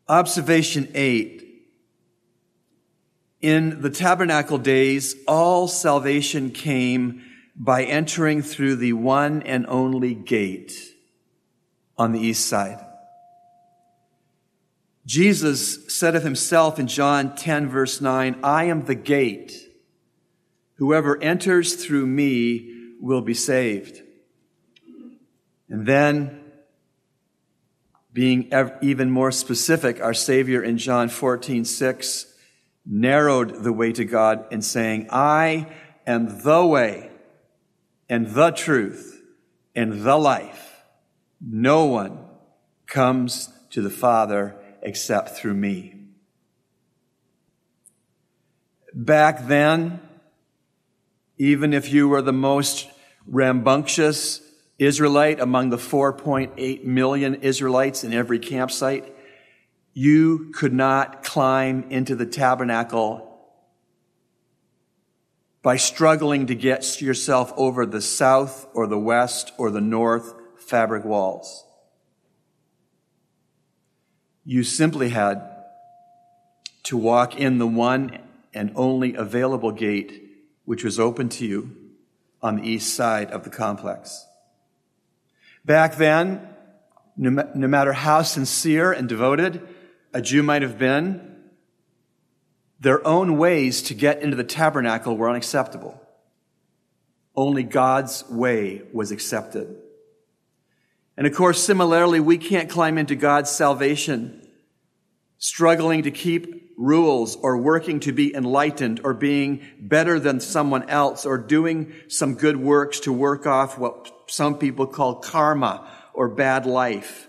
Observation 0.07 0.89
eight. 0.95 1.45
In 3.41 3.81
the 3.81 3.89
tabernacle 3.89 4.57
days, 4.57 5.15
all 5.27 5.67
salvation 5.67 6.49
came 6.49 7.23
by 7.59 7.83
entering 7.83 8.41
through 8.41 8.77
the 8.77 8.93
one 8.93 9.43
and 9.43 9.65
only 9.67 10.15
gate 10.15 10.73
on 11.97 12.13
the 12.13 12.19
east 12.19 12.47
side. 12.47 12.79
Jesus 15.05 15.93
said 15.93 16.15
of 16.15 16.23
himself 16.23 16.79
in 16.79 16.87
John 16.87 17.35
10 17.35 17.67
verse 17.67 17.99
9, 17.99 18.39
I 18.43 18.65
am 18.65 18.85
the 18.85 18.95
gate. 18.95 19.53
Whoever 20.75 21.21
enters 21.21 21.83
through 21.83 22.07
me 22.07 22.93
will 23.01 23.21
be 23.21 23.33
saved. 23.33 24.01
And 25.67 25.85
then, 25.85 26.39
being 28.13 28.51
even 28.81 29.11
more 29.11 29.31
specific, 29.31 30.01
our 30.01 30.13
Savior 30.13 30.63
in 30.63 30.77
John 30.77 31.09
14, 31.09 31.65
6 31.65 32.33
narrowed 32.85 33.63
the 33.63 33.73
way 33.73 33.91
to 33.91 34.05
God 34.05 34.45
in 34.51 34.61
saying, 34.61 35.07
I 35.11 35.67
am 36.07 36.43
the 36.43 36.65
way 36.65 37.08
and 38.09 38.27
the 38.27 38.51
truth 38.51 39.21
and 39.75 40.01
the 40.03 40.17
life. 40.17 40.83
No 41.39 41.85
one 41.85 42.25
comes 42.87 43.49
to 43.69 43.81
the 43.81 43.89
Father 43.89 44.55
except 44.81 45.37
through 45.37 45.53
me. 45.53 45.95
Back 48.93 49.47
then, 49.47 50.01
even 51.37 51.73
if 51.73 51.93
you 51.93 52.09
were 52.09 52.23
the 52.23 52.33
most 52.33 52.89
rambunctious 53.27 54.41
Israelite 54.79 55.39
among 55.39 55.69
the 55.69 55.77
4.8 55.77 56.83
million 56.83 57.35
Israelites 57.35 58.03
in 58.03 58.13
every 58.13 58.39
campsite, 58.39 59.15
you 59.93 60.51
could 60.53 60.73
not 60.73 61.23
climb 61.23 61.85
into 61.89 62.15
the 62.15 62.25
tabernacle 62.25 63.28
by 65.61 65.75
struggling 65.75 66.47
to 66.47 66.55
get 66.55 67.01
yourself 67.01 67.53
over 67.57 67.85
the 67.85 68.01
south 68.01 68.67
or 68.73 68.87
the 68.87 68.99
west 68.99 69.51
or 69.57 69.71
the 69.71 69.81
north 69.81 70.33
fabric 70.57 71.03
walls. 71.03 71.65
You 74.45 74.63
simply 74.63 75.09
had 75.09 75.41
to 76.83 76.97
walk 76.97 77.37
in 77.37 77.57
the 77.57 77.67
one 77.67 78.19
and 78.53 78.71
only 78.75 79.13
available 79.13 79.71
gate 79.71 80.23
which 80.65 80.83
was 80.83 80.99
open 80.99 81.29
to 81.29 81.45
you 81.45 81.75
on 82.41 82.57
the 82.57 82.63
east 82.67 82.95
side 82.95 83.31
of 83.31 83.43
the 83.43 83.49
complex. 83.49 84.25
Back 85.65 85.95
then, 85.97 86.47
no, 87.17 87.67
matter 87.67 87.91
how 87.91 88.21
sincere 88.21 88.91
and 88.91 89.09
devoted 89.09 89.67
a 90.13 90.21
Jew 90.21 90.41
might 90.41 90.61
have 90.61 90.79
been, 90.79 91.38
their 92.79 93.05
own 93.05 93.37
ways 93.37 93.81
to 93.83 93.93
get 93.93 94.21
into 94.21 94.35
the 94.35 94.43
tabernacle 94.43 95.17
were 95.17 95.29
unacceptable. 95.29 96.01
Only 97.35 97.63
God's 97.63 98.23
way 98.29 98.83
was 98.93 99.11
accepted. 99.11 99.75
And 101.17 101.27
of 101.27 101.35
course, 101.35 101.61
similarly, 101.61 102.19
we 102.19 102.37
can't 102.37 102.69
climb 102.69 102.97
into 102.97 103.15
God's 103.15 103.49
salvation 103.49 104.47
struggling 105.37 106.03
to 106.03 106.11
keep 106.11 106.73
rules 106.77 107.35
or 107.35 107.57
working 107.57 107.99
to 108.01 108.11
be 108.13 108.33
enlightened 108.33 109.01
or 109.03 109.13
being 109.13 109.61
better 109.79 110.19
than 110.19 110.39
someone 110.39 110.89
else 110.89 111.25
or 111.25 111.37
doing 111.37 111.93
some 112.07 112.35
good 112.35 112.55
works 112.55 113.01
to 113.01 113.11
work 113.11 113.45
off 113.45 113.77
what 113.77 114.13
some 114.27 114.57
people 114.57 114.87
call 114.87 115.15
karma 115.15 115.89
or 116.13 116.29
bad 116.29 116.65
life 116.65 117.27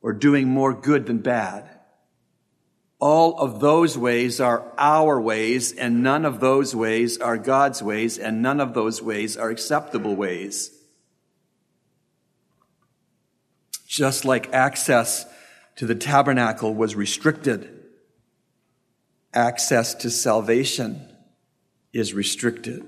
or 0.00 0.12
doing 0.12 0.48
more 0.48 0.72
good 0.72 1.06
than 1.06 1.18
bad. 1.18 1.68
All 3.00 3.38
of 3.38 3.60
those 3.60 3.96
ways 3.96 4.40
are 4.40 4.72
our 4.76 5.20
ways, 5.20 5.72
and 5.72 6.02
none 6.02 6.24
of 6.24 6.40
those 6.40 6.74
ways 6.74 7.18
are 7.18 7.38
God's 7.38 7.80
ways, 7.80 8.18
and 8.18 8.42
none 8.42 8.60
of 8.60 8.74
those 8.74 9.00
ways 9.00 9.36
are 9.36 9.50
acceptable 9.50 10.16
ways. 10.16 10.72
Just 13.86 14.24
like 14.24 14.52
access 14.52 15.26
to 15.76 15.86
the 15.86 15.94
tabernacle 15.94 16.74
was 16.74 16.96
restricted, 16.96 17.72
access 19.32 19.94
to 19.94 20.10
salvation 20.10 21.08
is 21.92 22.12
restricted. 22.12 22.84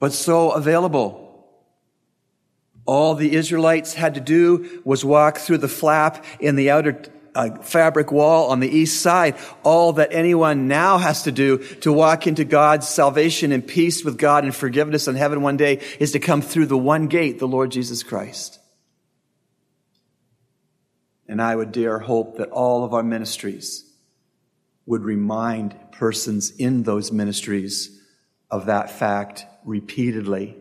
But 0.00 0.12
so 0.12 0.50
available. 0.50 1.20
All 2.84 3.14
the 3.14 3.34
Israelites 3.34 3.94
had 3.94 4.14
to 4.14 4.20
do 4.20 4.82
was 4.84 5.04
walk 5.04 5.38
through 5.38 5.58
the 5.58 5.68
flap 5.68 6.24
in 6.38 6.56
the 6.56 6.70
outer 6.70 7.00
uh, 7.34 7.56
fabric 7.62 8.12
wall 8.12 8.50
on 8.50 8.60
the 8.60 8.68
east 8.68 9.02
side. 9.02 9.36
All 9.62 9.94
that 9.94 10.12
anyone 10.12 10.68
now 10.68 10.98
has 10.98 11.24
to 11.24 11.32
do 11.32 11.58
to 11.58 11.92
walk 11.92 12.26
into 12.26 12.44
God's 12.44 12.88
salvation 12.88 13.52
and 13.52 13.66
peace 13.66 14.04
with 14.04 14.18
God 14.18 14.44
and 14.44 14.54
forgiveness 14.54 15.08
in 15.08 15.16
heaven 15.16 15.42
one 15.42 15.56
day 15.56 15.80
is 15.98 16.12
to 16.12 16.18
come 16.18 16.42
through 16.42 16.66
the 16.66 16.78
one 16.78 17.08
gate, 17.08 17.38
the 17.38 17.48
Lord 17.48 17.70
Jesus 17.70 18.02
Christ. 18.02 18.58
And 21.26 21.40
I 21.40 21.56
would 21.56 21.72
dare 21.72 21.98
hope 21.98 22.36
that 22.36 22.50
all 22.50 22.84
of 22.84 22.94
our 22.94 23.02
ministries 23.02 23.90
would 24.86 25.02
remind 25.02 25.74
persons 25.92 26.50
in 26.50 26.82
those 26.82 27.10
ministries 27.10 28.00
of 28.50 28.66
that 28.66 28.90
fact 28.90 29.46
repeatedly. 29.64 30.56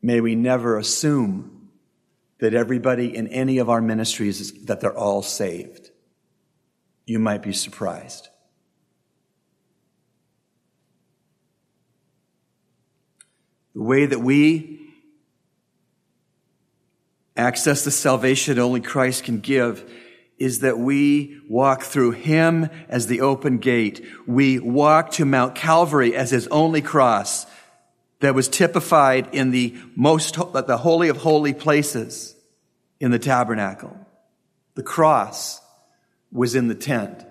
May 0.00 0.20
we 0.20 0.34
never 0.34 0.78
assume 0.78 1.53
that 2.38 2.54
everybody 2.54 3.14
in 3.14 3.28
any 3.28 3.58
of 3.58 3.70
our 3.70 3.80
ministries 3.80 4.64
that 4.64 4.80
they're 4.80 4.96
all 4.96 5.22
saved. 5.22 5.90
You 7.06 7.18
might 7.18 7.42
be 7.42 7.52
surprised. 7.52 8.28
The 13.74 13.82
way 13.82 14.06
that 14.06 14.20
we 14.20 14.80
access 17.36 17.84
the 17.84 17.90
salvation 17.90 18.58
only 18.58 18.80
Christ 18.80 19.24
can 19.24 19.40
give 19.40 19.90
is 20.38 20.60
that 20.60 20.78
we 20.78 21.40
walk 21.48 21.82
through 21.82 22.12
Him 22.12 22.68
as 22.88 23.06
the 23.06 23.20
open 23.20 23.58
gate. 23.58 24.04
We 24.26 24.58
walk 24.58 25.10
to 25.12 25.24
Mount 25.24 25.54
Calvary 25.54 26.14
as 26.14 26.30
His 26.30 26.46
only 26.48 26.82
cross 26.82 27.46
that 28.24 28.34
was 28.34 28.48
typified 28.48 29.28
in 29.34 29.50
the 29.50 29.74
most, 29.94 30.34
the 30.34 30.78
holy 30.78 31.10
of 31.10 31.18
holy 31.18 31.52
places 31.52 32.34
in 32.98 33.10
the 33.10 33.18
tabernacle. 33.18 33.94
The 34.76 34.82
cross 34.82 35.60
was 36.32 36.54
in 36.54 36.68
the 36.68 36.74
tent. 36.74 37.22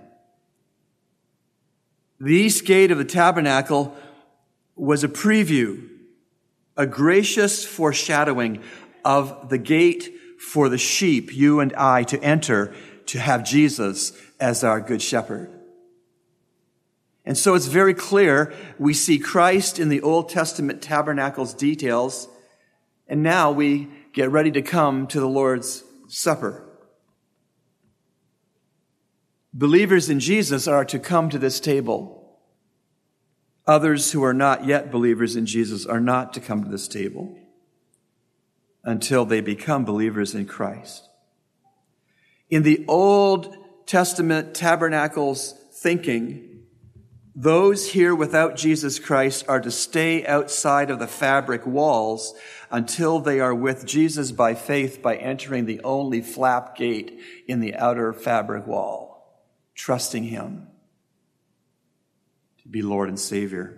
The 2.19 2.35
east 2.35 2.65
gate 2.65 2.91
of 2.91 2.99
the 2.99 3.05
tabernacle 3.05 3.97
was 4.75 5.03
a 5.03 5.07
preview, 5.07 5.89
a 6.77 6.85
gracious 6.85 7.65
foreshadowing 7.65 8.61
of 9.03 9.49
the 9.49 9.57
gate 9.57 10.13
for 10.39 10.69
the 10.69 10.77
sheep, 10.77 11.33
you 11.33 11.59
and 11.59 11.73
I, 11.73 12.03
to 12.03 12.23
enter 12.23 12.75
to 13.07 13.19
have 13.19 13.43
Jesus 13.43 14.13
as 14.39 14.63
our 14.63 14.79
good 14.79 15.01
shepherd. 15.01 15.49
And 17.25 17.37
so 17.37 17.55
it's 17.55 17.67
very 17.67 17.93
clear 17.93 18.53
we 18.77 18.93
see 18.93 19.17
Christ 19.17 19.79
in 19.79 19.89
the 19.89 20.01
Old 20.01 20.29
Testament 20.29 20.81
tabernacle's 20.81 21.53
details, 21.53 22.27
and 23.07 23.23
now 23.23 23.51
we 23.51 23.87
get 24.11 24.29
ready 24.29 24.51
to 24.51 24.61
come 24.61 25.07
to 25.07 25.19
the 25.19 25.27
Lord's 25.27 25.83
Supper. 26.07 26.63
Believers 29.53 30.09
in 30.09 30.19
Jesus 30.19 30.67
are 30.67 30.85
to 30.85 30.99
come 30.99 31.29
to 31.29 31.39
this 31.39 31.59
table. 31.59 32.39
Others 33.65 34.11
who 34.11 34.23
are 34.23 34.33
not 34.33 34.65
yet 34.65 34.91
believers 34.91 35.35
in 35.35 35.45
Jesus 35.45 35.85
are 35.85 36.01
not 36.01 36.33
to 36.33 36.41
come 36.41 36.63
to 36.63 36.69
this 36.69 36.87
table 36.87 37.37
until 38.83 39.25
they 39.25 39.39
become 39.39 39.85
believers 39.85 40.35
in 40.35 40.45
Christ. 40.45 41.07
In 42.49 42.63
the 42.63 42.83
Old 42.87 43.55
Testament 43.85 44.53
tabernacles 44.53 45.53
thinking, 45.71 46.52
those 47.35 47.89
here 47.89 48.13
without 48.13 48.55
Jesus 48.55 48.99
Christ 48.99 49.45
are 49.47 49.59
to 49.59 49.71
stay 49.71 50.25
outside 50.25 50.91
of 50.91 50.99
the 50.99 51.07
fabric 51.07 51.65
walls 51.65 52.35
until 52.69 53.19
they 53.19 53.39
are 53.39 53.55
with 53.55 53.85
Jesus 53.85 54.31
by 54.31 54.53
faith 54.53 55.01
by 55.01 55.15
entering 55.15 55.65
the 55.65 55.81
only 55.83 56.21
flap 56.21 56.75
gate 56.75 57.19
in 57.47 57.59
the 57.59 57.73
outer 57.75 58.13
fabric 58.13 58.67
wall, 58.67 59.43
trusting 59.73 60.23
Him 60.23 60.67
to 62.61 62.69
be 62.69 62.83
Lord 62.83 63.09
and 63.09 63.19
Savior. 63.19 63.77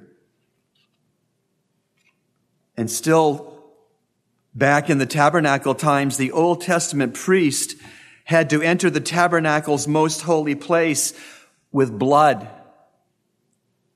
And 2.75 2.91
still, 2.91 3.63
back 4.53 4.89
in 4.89 4.97
the 4.97 5.05
tabernacle 5.05 5.75
times, 5.75 6.17
the 6.17 6.33
Old 6.33 6.59
Testament 6.59 7.13
priest 7.13 7.75
had 8.25 8.49
to 8.49 8.61
enter 8.61 8.89
the 8.89 8.99
tabernacle's 8.99 9.87
most 9.87 10.21
holy 10.21 10.55
place 10.55 11.13
with 11.71 11.97
blood. 11.97 12.49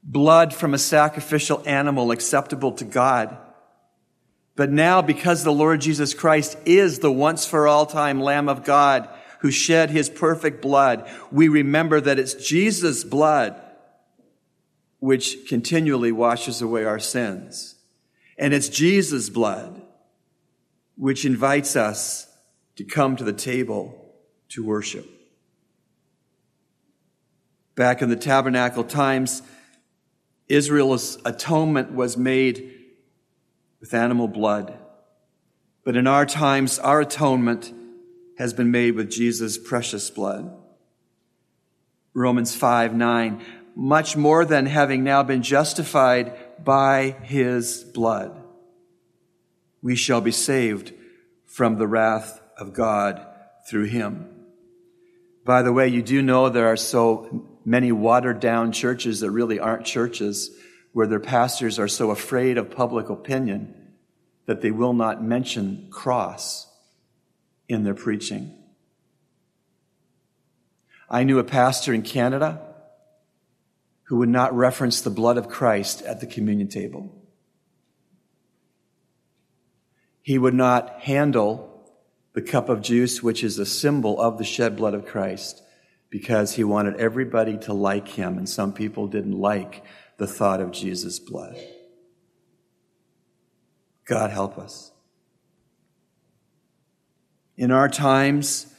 Blood 0.03 0.53
from 0.53 0.73
a 0.73 0.77
sacrificial 0.77 1.61
animal 1.65 2.11
acceptable 2.11 2.71
to 2.73 2.85
God. 2.85 3.37
But 4.55 4.71
now, 4.71 5.01
because 5.01 5.43
the 5.43 5.53
Lord 5.53 5.81
Jesus 5.81 6.13
Christ 6.13 6.57
is 6.65 6.99
the 6.99 7.11
once 7.11 7.45
for 7.45 7.67
all 7.67 7.85
time 7.85 8.21
Lamb 8.21 8.49
of 8.49 8.63
God 8.63 9.09
who 9.39 9.51
shed 9.51 9.89
his 9.89 10.09
perfect 10.09 10.61
blood, 10.61 11.09
we 11.31 11.47
remember 11.47 12.01
that 12.01 12.19
it's 12.19 12.33
Jesus' 12.33 13.03
blood 13.03 13.59
which 14.99 15.47
continually 15.47 16.11
washes 16.11 16.61
away 16.61 16.83
our 16.83 16.99
sins. 16.99 17.75
And 18.37 18.53
it's 18.53 18.69
Jesus' 18.69 19.29
blood 19.29 19.81
which 20.95 21.23
invites 21.23 21.77
us 21.77 22.27
to 22.75 22.83
come 22.83 23.15
to 23.15 23.23
the 23.23 23.33
table 23.33 24.13
to 24.49 24.63
worship. 24.63 25.07
Back 27.75 28.01
in 28.01 28.09
the 28.09 28.17
tabernacle 28.17 28.83
times, 28.83 29.41
Israel's 30.49 31.19
atonement 31.23 31.93
was 31.93 32.17
made 32.17 32.75
with 33.79 33.93
animal 33.93 34.27
blood. 34.27 34.77
But 35.85 35.95
in 35.95 36.07
our 36.07 36.25
times, 36.25 36.79
our 36.79 37.01
atonement 37.01 37.71
has 38.37 38.53
been 38.53 38.71
made 38.71 38.95
with 38.95 39.11
Jesus' 39.11 39.57
precious 39.57 40.09
blood. 40.09 40.51
Romans 42.13 42.55
5 42.55 42.95
9. 42.95 43.45
Much 43.75 44.17
more 44.17 44.43
than 44.43 44.65
having 44.65 45.03
now 45.03 45.23
been 45.23 45.41
justified 45.41 46.33
by 46.63 47.15
his 47.23 47.83
blood, 47.83 48.35
we 49.81 49.95
shall 49.95 50.19
be 50.19 50.31
saved 50.31 50.93
from 51.45 51.77
the 51.77 51.87
wrath 51.87 52.41
of 52.57 52.73
God 52.73 53.25
through 53.69 53.85
him. 53.85 54.27
By 55.45 55.61
the 55.61 55.71
way, 55.71 55.87
you 55.87 56.01
do 56.01 56.21
know 56.21 56.49
there 56.49 56.67
are 56.67 56.77
so 56.77 57.47
many 57.65 57.91
watered 57.91 58.39
down 58.39 58.71
churches 58.71 59.19
that 59.19 59.31
really 59.31 59.59
aren't 59.59 59.85
churches 59.85 60.51
where 60.93 61.07
their 61.07 61.19
pastors 61.19 61.77
are 61.79 61.87
so 61.87 62.11
afraid 62.11 62.57
of 62.57 62.71
public 62.71 63.09
opinion 63.09 63.93
that 64.45 64.61
they 64.61 64.71
will 64.71 64.93
not 64.93 65.23
mention 65.23 65.87
cross 65.91 66.67
in 67.67 67.83
their 67.83 67.93
preaching. 67.93 68.51
I 71.09 71.23
knew 71.23 71.39
a 71.39 71.43
pastor 71.43 71.93
in 71.93 72.01
Canada 72.01 72.61
who 74.03 74.17
would 74.17 74.29
not 74.29 74.55
reference 74.55 75.01
the 75.01 75.09
blood 75.11 75.37
of 75.37 75.49
Christ 75.49 76.01
at 76.01 76.19
the 76.19 76.25
communion 76.25 76.67
table. 76.67 77.15
He 80.23 80.37
would 80.37 80.53
not 80.53 81.01
handle 81.01 81.69
the 82.33 82.41
cup 82.41 82.69
of 82.69 82.81
juice, 82.81 83.21
which 83.21 83.43
is 83.43 83.57
a 83.59 83.65
symbol 83.65 84.19
of 84.19 84.37
the 84.37 84.43
shed 84.43 84.77
blood 84.77 84.93
of 84.93 85.05
Christ, 85.05 85.61
because 86.09 86.55
he 86.55 86.63
wanted 86.63 86.95
everybody 86.95 87.57
to 87.57 87.73
like 87.73 88.07
him, 88.07 88.37
and 88.37 88.49
some 88.49 88.73
people 88.73 89.07
didn't 89.07 89.39
like 89.39 89.83
the 90.17 90.27
thought 90.27 90.61
of 90.61 90.71
Jesus' 90.71 91.19
blood. 91.19 91.55
God 94.05 94.31
help 94.31 94.57
us. 94.57 94.91
In 97.55 97.71
our 97.71 97.89
times, 97.89 98.73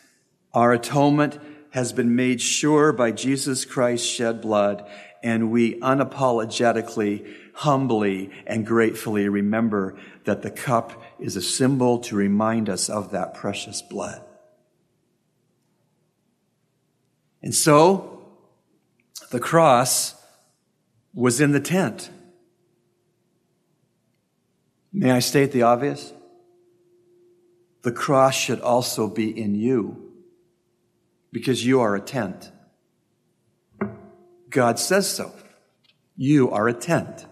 our 0.52 0.72
atonement 0.72 1.38
has 1.70 1.92
been 1.92 2.16
made 2.16 2.40
sure 2.40 2.92
by 2.92 3.12
Jesus 3.12 3.64
Christ's 3.64 4.08
shed 4.08 4.40
blood, 4.40 4.88
and 5.22 5.52
we 5.52 5.78
unapologetically, 5.80 7.32
humbly, 7.54 8.30
and 8.46 8.66
gratefully 8.66 9.28
remember 9.28 9.96
that 10.24 10.42
the 10.42 10.50
cup 10.50 11.00
is 11.20 11.36
a 11.36 11.42
symbol 11.42 12.00
to 12.00 12.16
remind 12.16 12.68
us 12.68 12.88
of 12.88 13.12
that 13.12 13.34
precious 13.34 13.82
blood. 13.82 14.24
And 17.42 17.54
so, 17.54 18.26
the 19.30 19.40
cross 19.40 20.14
was 21.14 21.40
in 21.40 21.52
the 21.52 21.60
tent. 21.60 22.10
May 24.92 25.10
I 25.12 25.20
state 25.20 25.52
the 25.52 25.62
obvious? 25.62 26.12
The 27.82 27.92
cross 27.92 28.34
should 28.34 28.60
also 28.60 29.08
be 29.08 29.30
in 29.30 29.54
you. 29.54 30.10
because 31.32 31.64
you 31.64 31.80
are 31.80 31.94
a 31.94 32.00
tent. 32.00 32.50
God 34.48 34.78
says 34.78 35.08
so. 35.08 35.32
You 36.16 36.50
are 36.50 36.68
a 36.68 36.74
tent. 36.74 37.26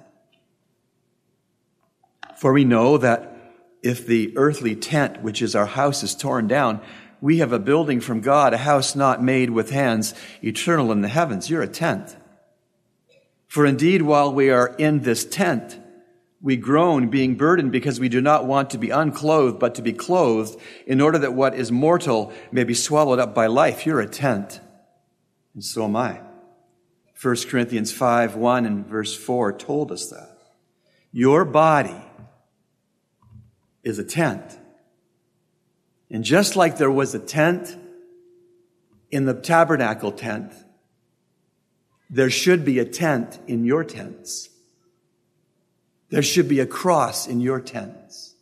For 2.36 2.52
we 2.52 2.64
know 2.64 2.98
that 2.98 3.36
if 3.82 4.06
the 4.06 4.36
earthly 4.36 4.76
tent, 4.76 5.22
which 5.22 5.42
is 5.42 5.56
our 5.56 5.66
house, 5.66 6.02
is 6.02 6.14
torn 6.14 6.46
down, 6.46 6.80
we 7.20 7.38
have 7.38 7.52
a 7.52 7.58
building 7.58 8.00
from 8.00 8.20
God, 8.20 8.54
a 8.54 8.58
house 8.58 8.94
not 8.94 9.22
made 9.22 9.50
with 9.50 9.70
hands, 9.70 10.14
eternal 10.42 10.92
in 10.92 11.00
the 11.00 11.08
heavens. 11.08 11.50
You're 11.50 11.62
a 11.62 11.68
tent. 11.68 12.16
For 13.46 13.64
indeed, 13.64 14.02
while 14.02 14.32
we 14.32 14.50
are 14.50 14.74
in 14.78 15.00
this 15.00 15.24
tent, 15.24 15.78
we 16.40 16.56
groan, 16.56 17.08
being 17.08 17.34
burdened 17.34 17.72
because 17.72 17.98
we 17.98 18.08
do 18.08 18.20
not 18.20 18.46
want 18.46 18.70
to 18.70 18.78
be 18.78 18.90
unclothed, 18.90 19.58
but 19.58 19.74
to 19.74 19.82
be 19.82 19.92
clothed, 19.92 20.60
in 20.86 21.00
order 21.00 21.18
that 21.18 21.34
what 21.34 21.54
is 21.54 21.72
mortal 21.72 22.32
may 22.52 22.64
be 22.64 22.74
swallowed 22.74 23.18
up 23.18 23.34
by 23.34 23.46
life. 23.46 23.84
You're 23.86 24.00
a 24.00 24.08
tent. 24.08 24.60
And 25.54 25.64
so 25.64 25.84
am 25.84 25.96
I. 25.96 26.20
1 27.20 27.36
Corinthians 27.48 27.90
5, 27.90 28.36
1 28.36 28.66
and 28.66 28.86
verse 28.86 29.16
4 29.16 29.52
told 29.54 29.90
us 29.90 30.10
that. 30.10 30.38
Your 31.10 31.44
body 31.44 31.96
is 33.82 33.98
a 33.98 34.04
tent. 34.04 34.56
And 36.10 36.24
just 36.24 36.56
like 36.56 36.78
there 36.78 36.90
was 36.90 37.14
a 37.14 37.18
tent 37.18 37.76
in 39.10 39.24
the 39.24 39.34
tabernacle 39.34 40.12
tent, 40.12 40.52
there 42.10 42.30
should 42.30 42.64
be 42.64 42.78
a 42.78 42.84
tent 42.84 43.38
in 43.46 43.64
your 43.64 43.84
tents. 43.84 44.48
There 46.10 46.22
should 46.22 46.48
be 46.48 46.60
a 46.60 46.66
cross 46.66 47.26
in 47.26 47.40
your 47.40 47.60
tents. 47.60 48.34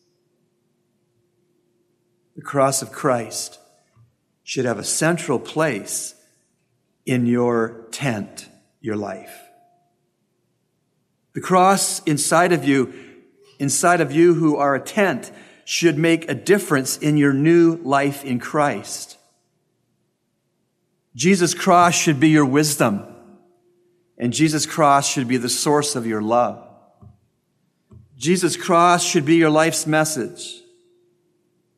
The 2.36 2.42
cross 2.42 2.82
of 2.82 2.92
Christ 2.92 3.58
should 4.44 4.66
have 4.66 4.78
a 4.78 4.84
central 4.84 5.40
place 5.40 6.14
in 7.04 7.26
your 7.26 7.86
tent, 7.90 8.48
your 8.80 8.96
life. 8.96 9.42
The 11.32 11.40
cross 11.40 12.00
inside 12.04 12.52
of 12.52 12.64
you, 12.64 12.92
inside 13.58 14.00
of 14.00 14.12
you 14.12 14.34
who 14.34 14.56
are 14.56 14.74
a 14.74 14.80
tent, 14.80 15.32
should 15.66 15.98
make 15.98 16.30
a 16.30 16.34
difference 16.34 16.96
in 16.96 17.16
your 17.16 17.32
new 17.32 17.74
life 17.82 18.24
in 18.24 18.38
Christ. 18.38 19.18
Jesus' 21.16 21.54
cross 21.54 21.92
should 21.92 22.20
be 22.20 22.28
your 22.28 22.44
wisdom, 22.44 23.04
and 24.16 24.32
Jesus' 24.32 24.64
cross 24.64 25.08
should 25.08 25.26
be 25.26 25.38
the 25.38 25.48
source 25.48 25.96
of 25.96 26.06
your 26.06 26.22
love. 26.22 26.64
Jesus' 28.16 28.56
cross 28.56 29.04
should 29.04 29.24
be 29.24 29.34
your 29.34 29.50
life's 29.50 29.88
message, 29.88 30.62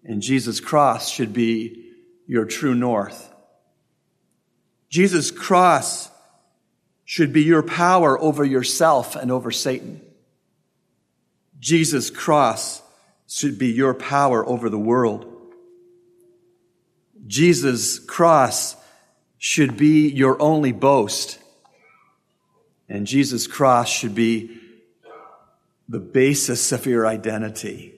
and 0.05 0.21
Jesus' 0.21 0.61
cross 0.61 1.09
should 1.09 1.33
be 1.33 1.91
your 2.27 2.45
true 2.45 2.75
north. 2.75 3.33
Jesus' 4.91 5.31
cross 5.31 6.11
should 7.07 7.33
be 7.33 7.43
your 7.43 7.63
power 7.63 8.21
over 8.21 8.45
yourself 8.45 9.17
and 9.17 9.33
over 9.33 9.51
Satan. 9.51 10.03
Jesus' 11.59 12.11
cross 12.11 12.83
should 13.29 13.59
be 13.59 13.69
your 13.69 13.95
power 13.95 14.47
over 14.49 14.69
the 14.69 14.79
world. 14.79 15.27
Jesus' 17.27 17.99
cross 17.99 18.75
should 19.37 19.77
be 19.77 20.09
your 20.09 20.41
only 20.41 20.73
boast. 20.73 21.39
And 22.89 23.07
Jesus' 23.07 23.47
cross 23.47 23.89
should 23.89 24.15
be 24.15 24.59
the 25.89 26.01
basis 26.01 26.73
of 26.73 26.87
your 26.87 27.07
identity. 27.07 27.95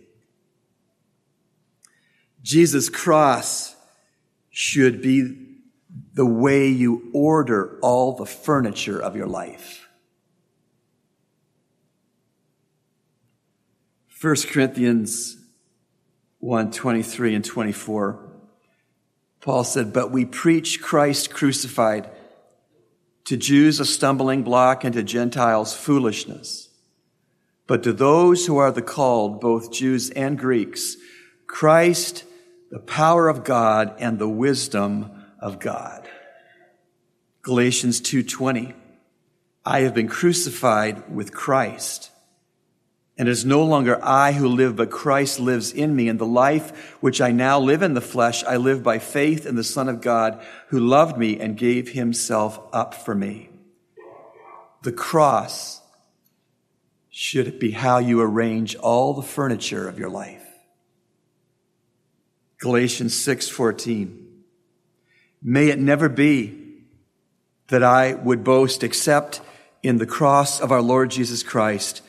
Jesus' 2.42 2.88
cross 2.88 3.76
should 4.50 5.00
be 5.00 5.46
the 6.14 6.26
way 6.26 6.68
you 6.68 7.10
order 7.12 7.78
all 7.82 8.16
the 8.16 8.26
furniture 8.26 9.00
of 9.00 9.16
your 9.16 9.26
life. 9.26 9.88
1 14.20 14.36
Corinthians 14.48 15.38
1 16.40 16.72
23 16.72 17.36
and 17.36 17.44
24. 17.44 18.20
Paul 19.40 19.64
said, 19.64 19.94
But 19.94 20.10
we 20.10 20.26
preach 20.26 20.82
Christ 20.82 21.32
crucified, 21.32 22.10
to 23.24 23.38
Jews 23.38 23.80
a 23.80 23.86
stumbling 23.86 24.42
block, 24.42 24.84
and 24.84 24.92
to 24.92 25.02
Gentiles 25.02 25.72
foolishness. 25.72 26.68
But 27.66 27.82
to 27.84 27.94
those 27.94 28.44
who 28.44 28.58
are 28.58 28.70
the 28.70 28.82
called, 28.82 29.40
both 29.40 29.72
Jews 29.72 30.10
and 30.10 30.38
Greeks, 30.38 30.96
Christ, 31.46 32.24
the 32.70 32.78
power 32.78 33.26
of 33.26 33.42
God 33.42 33.94
and 34.00 34.18
the 34.18 34.28
wisdom 34.28 35.10
of 35.40 35.60
God. 35.60 36.06
Galatians 37.40 38.02
2:20 38.02 38.74
I 39.64 39.80
have 39.80 39.94
been 39.94 40.08
crucified 40.08 41.10
with 41.10 41.32
Christ 41.32 42.09
and 43.20 43.28
it 43.28 43.32
is 43.32 43.44
no 43.44 43.62
longer 43.62 44.02
I 44.02 44.32
who 44.32 44.48
live 44.48 44.76
but 44.76 44.90
Christ 44.90 45.38
lives 45.38 45.72
in 45.72 45.94
me. 45.94 46.08
And 46.08 46.18
the 46.18 46.24
life 46.24 46.94
which 47.02 47.20
I 47.20 47.32
now 47.32 47.60
live 47.60 47.82
in 47.82 47.92
the 47.92 48.00
flesh 48.00 48.42
I 48.44 48.56
live 48.56 48.82
by 48.82 48.98
faith 48.98 49.44
in 49.44 49.56
the 49.56 49.62
son 49.62 49.90
of 49.90 50.00
God 50.00 50.42
who 50.68 50.80
loved 50.80 51.18
me 51.18 51.38
and 51.38 51.54
gave 51.54 51.90
himself 51.90 52.58
up 52.72 52.94
for 52.94 53.14
me. 53.14 53.50
The 54.84 54.92
cross 54.92 55.82
should 57.10 57.58
be 57.58 57.72
how 57.72 57.98
you 57.98 58.22
arrange 58.22 58.74
all 58.76 59.12
the 59.12 59.20
furniture 59.20 59.86
of 59.86 59.98
your 59.98 60.08
life. 60.08 60.46
Galatians 62.56 63.14
6:14 63.14 64.16
May 65.42 65.68
it 65.68 65.78
never 65.78 66.08
be 66.08 66.78
that 67.68 67.82
I 67.82 68.14
would 68.14 68.42
boast 68.42 68.82
except 68.82 69.42
in 69.82 69.98
the 69.98 70.06
cross 70.06 70.58
of 70.58 70.72
our 70.72 70.80
Lord 70.80 71.10
Jesus 71.10 71.42
Christ, 71.42 72.00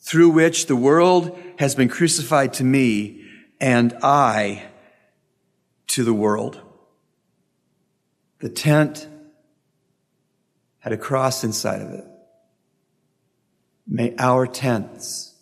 through 0.00 0.30
which 0.30 0.66
the 0.66 0.76
world 0.76 1.38
has 1.58 1.74
been 1.74 1.88
crucified 1.88 2.52
to 2.54 2.64
me 2.64 3.24
and 3.60 3.92
I 4.02 4.64
to 5.88 6.04
the 6.04 6.14
world. 6.14 6.60
The 8.38 8.48
tent 8.48 9.06
had 10.78 10.92
a 10.92 10.96
cross 10.96 11.42
inside 11.42 11.82
of 11.82 11.90
it. 11.90 12.04
May 13.86 14.14
our 14.18 14.46
tents 14.46 15.34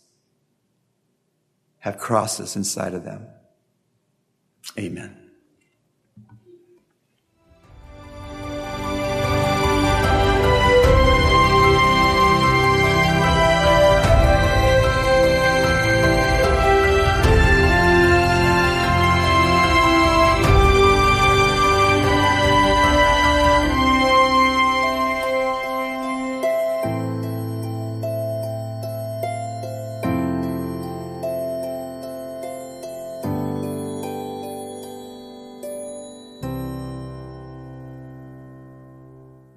have 1.79 1.99
crosses 1.99 2.57
inside 2.57 2.95
of 2.95 3.05
them. 3.05 3.27
Amen. 4.79 5.26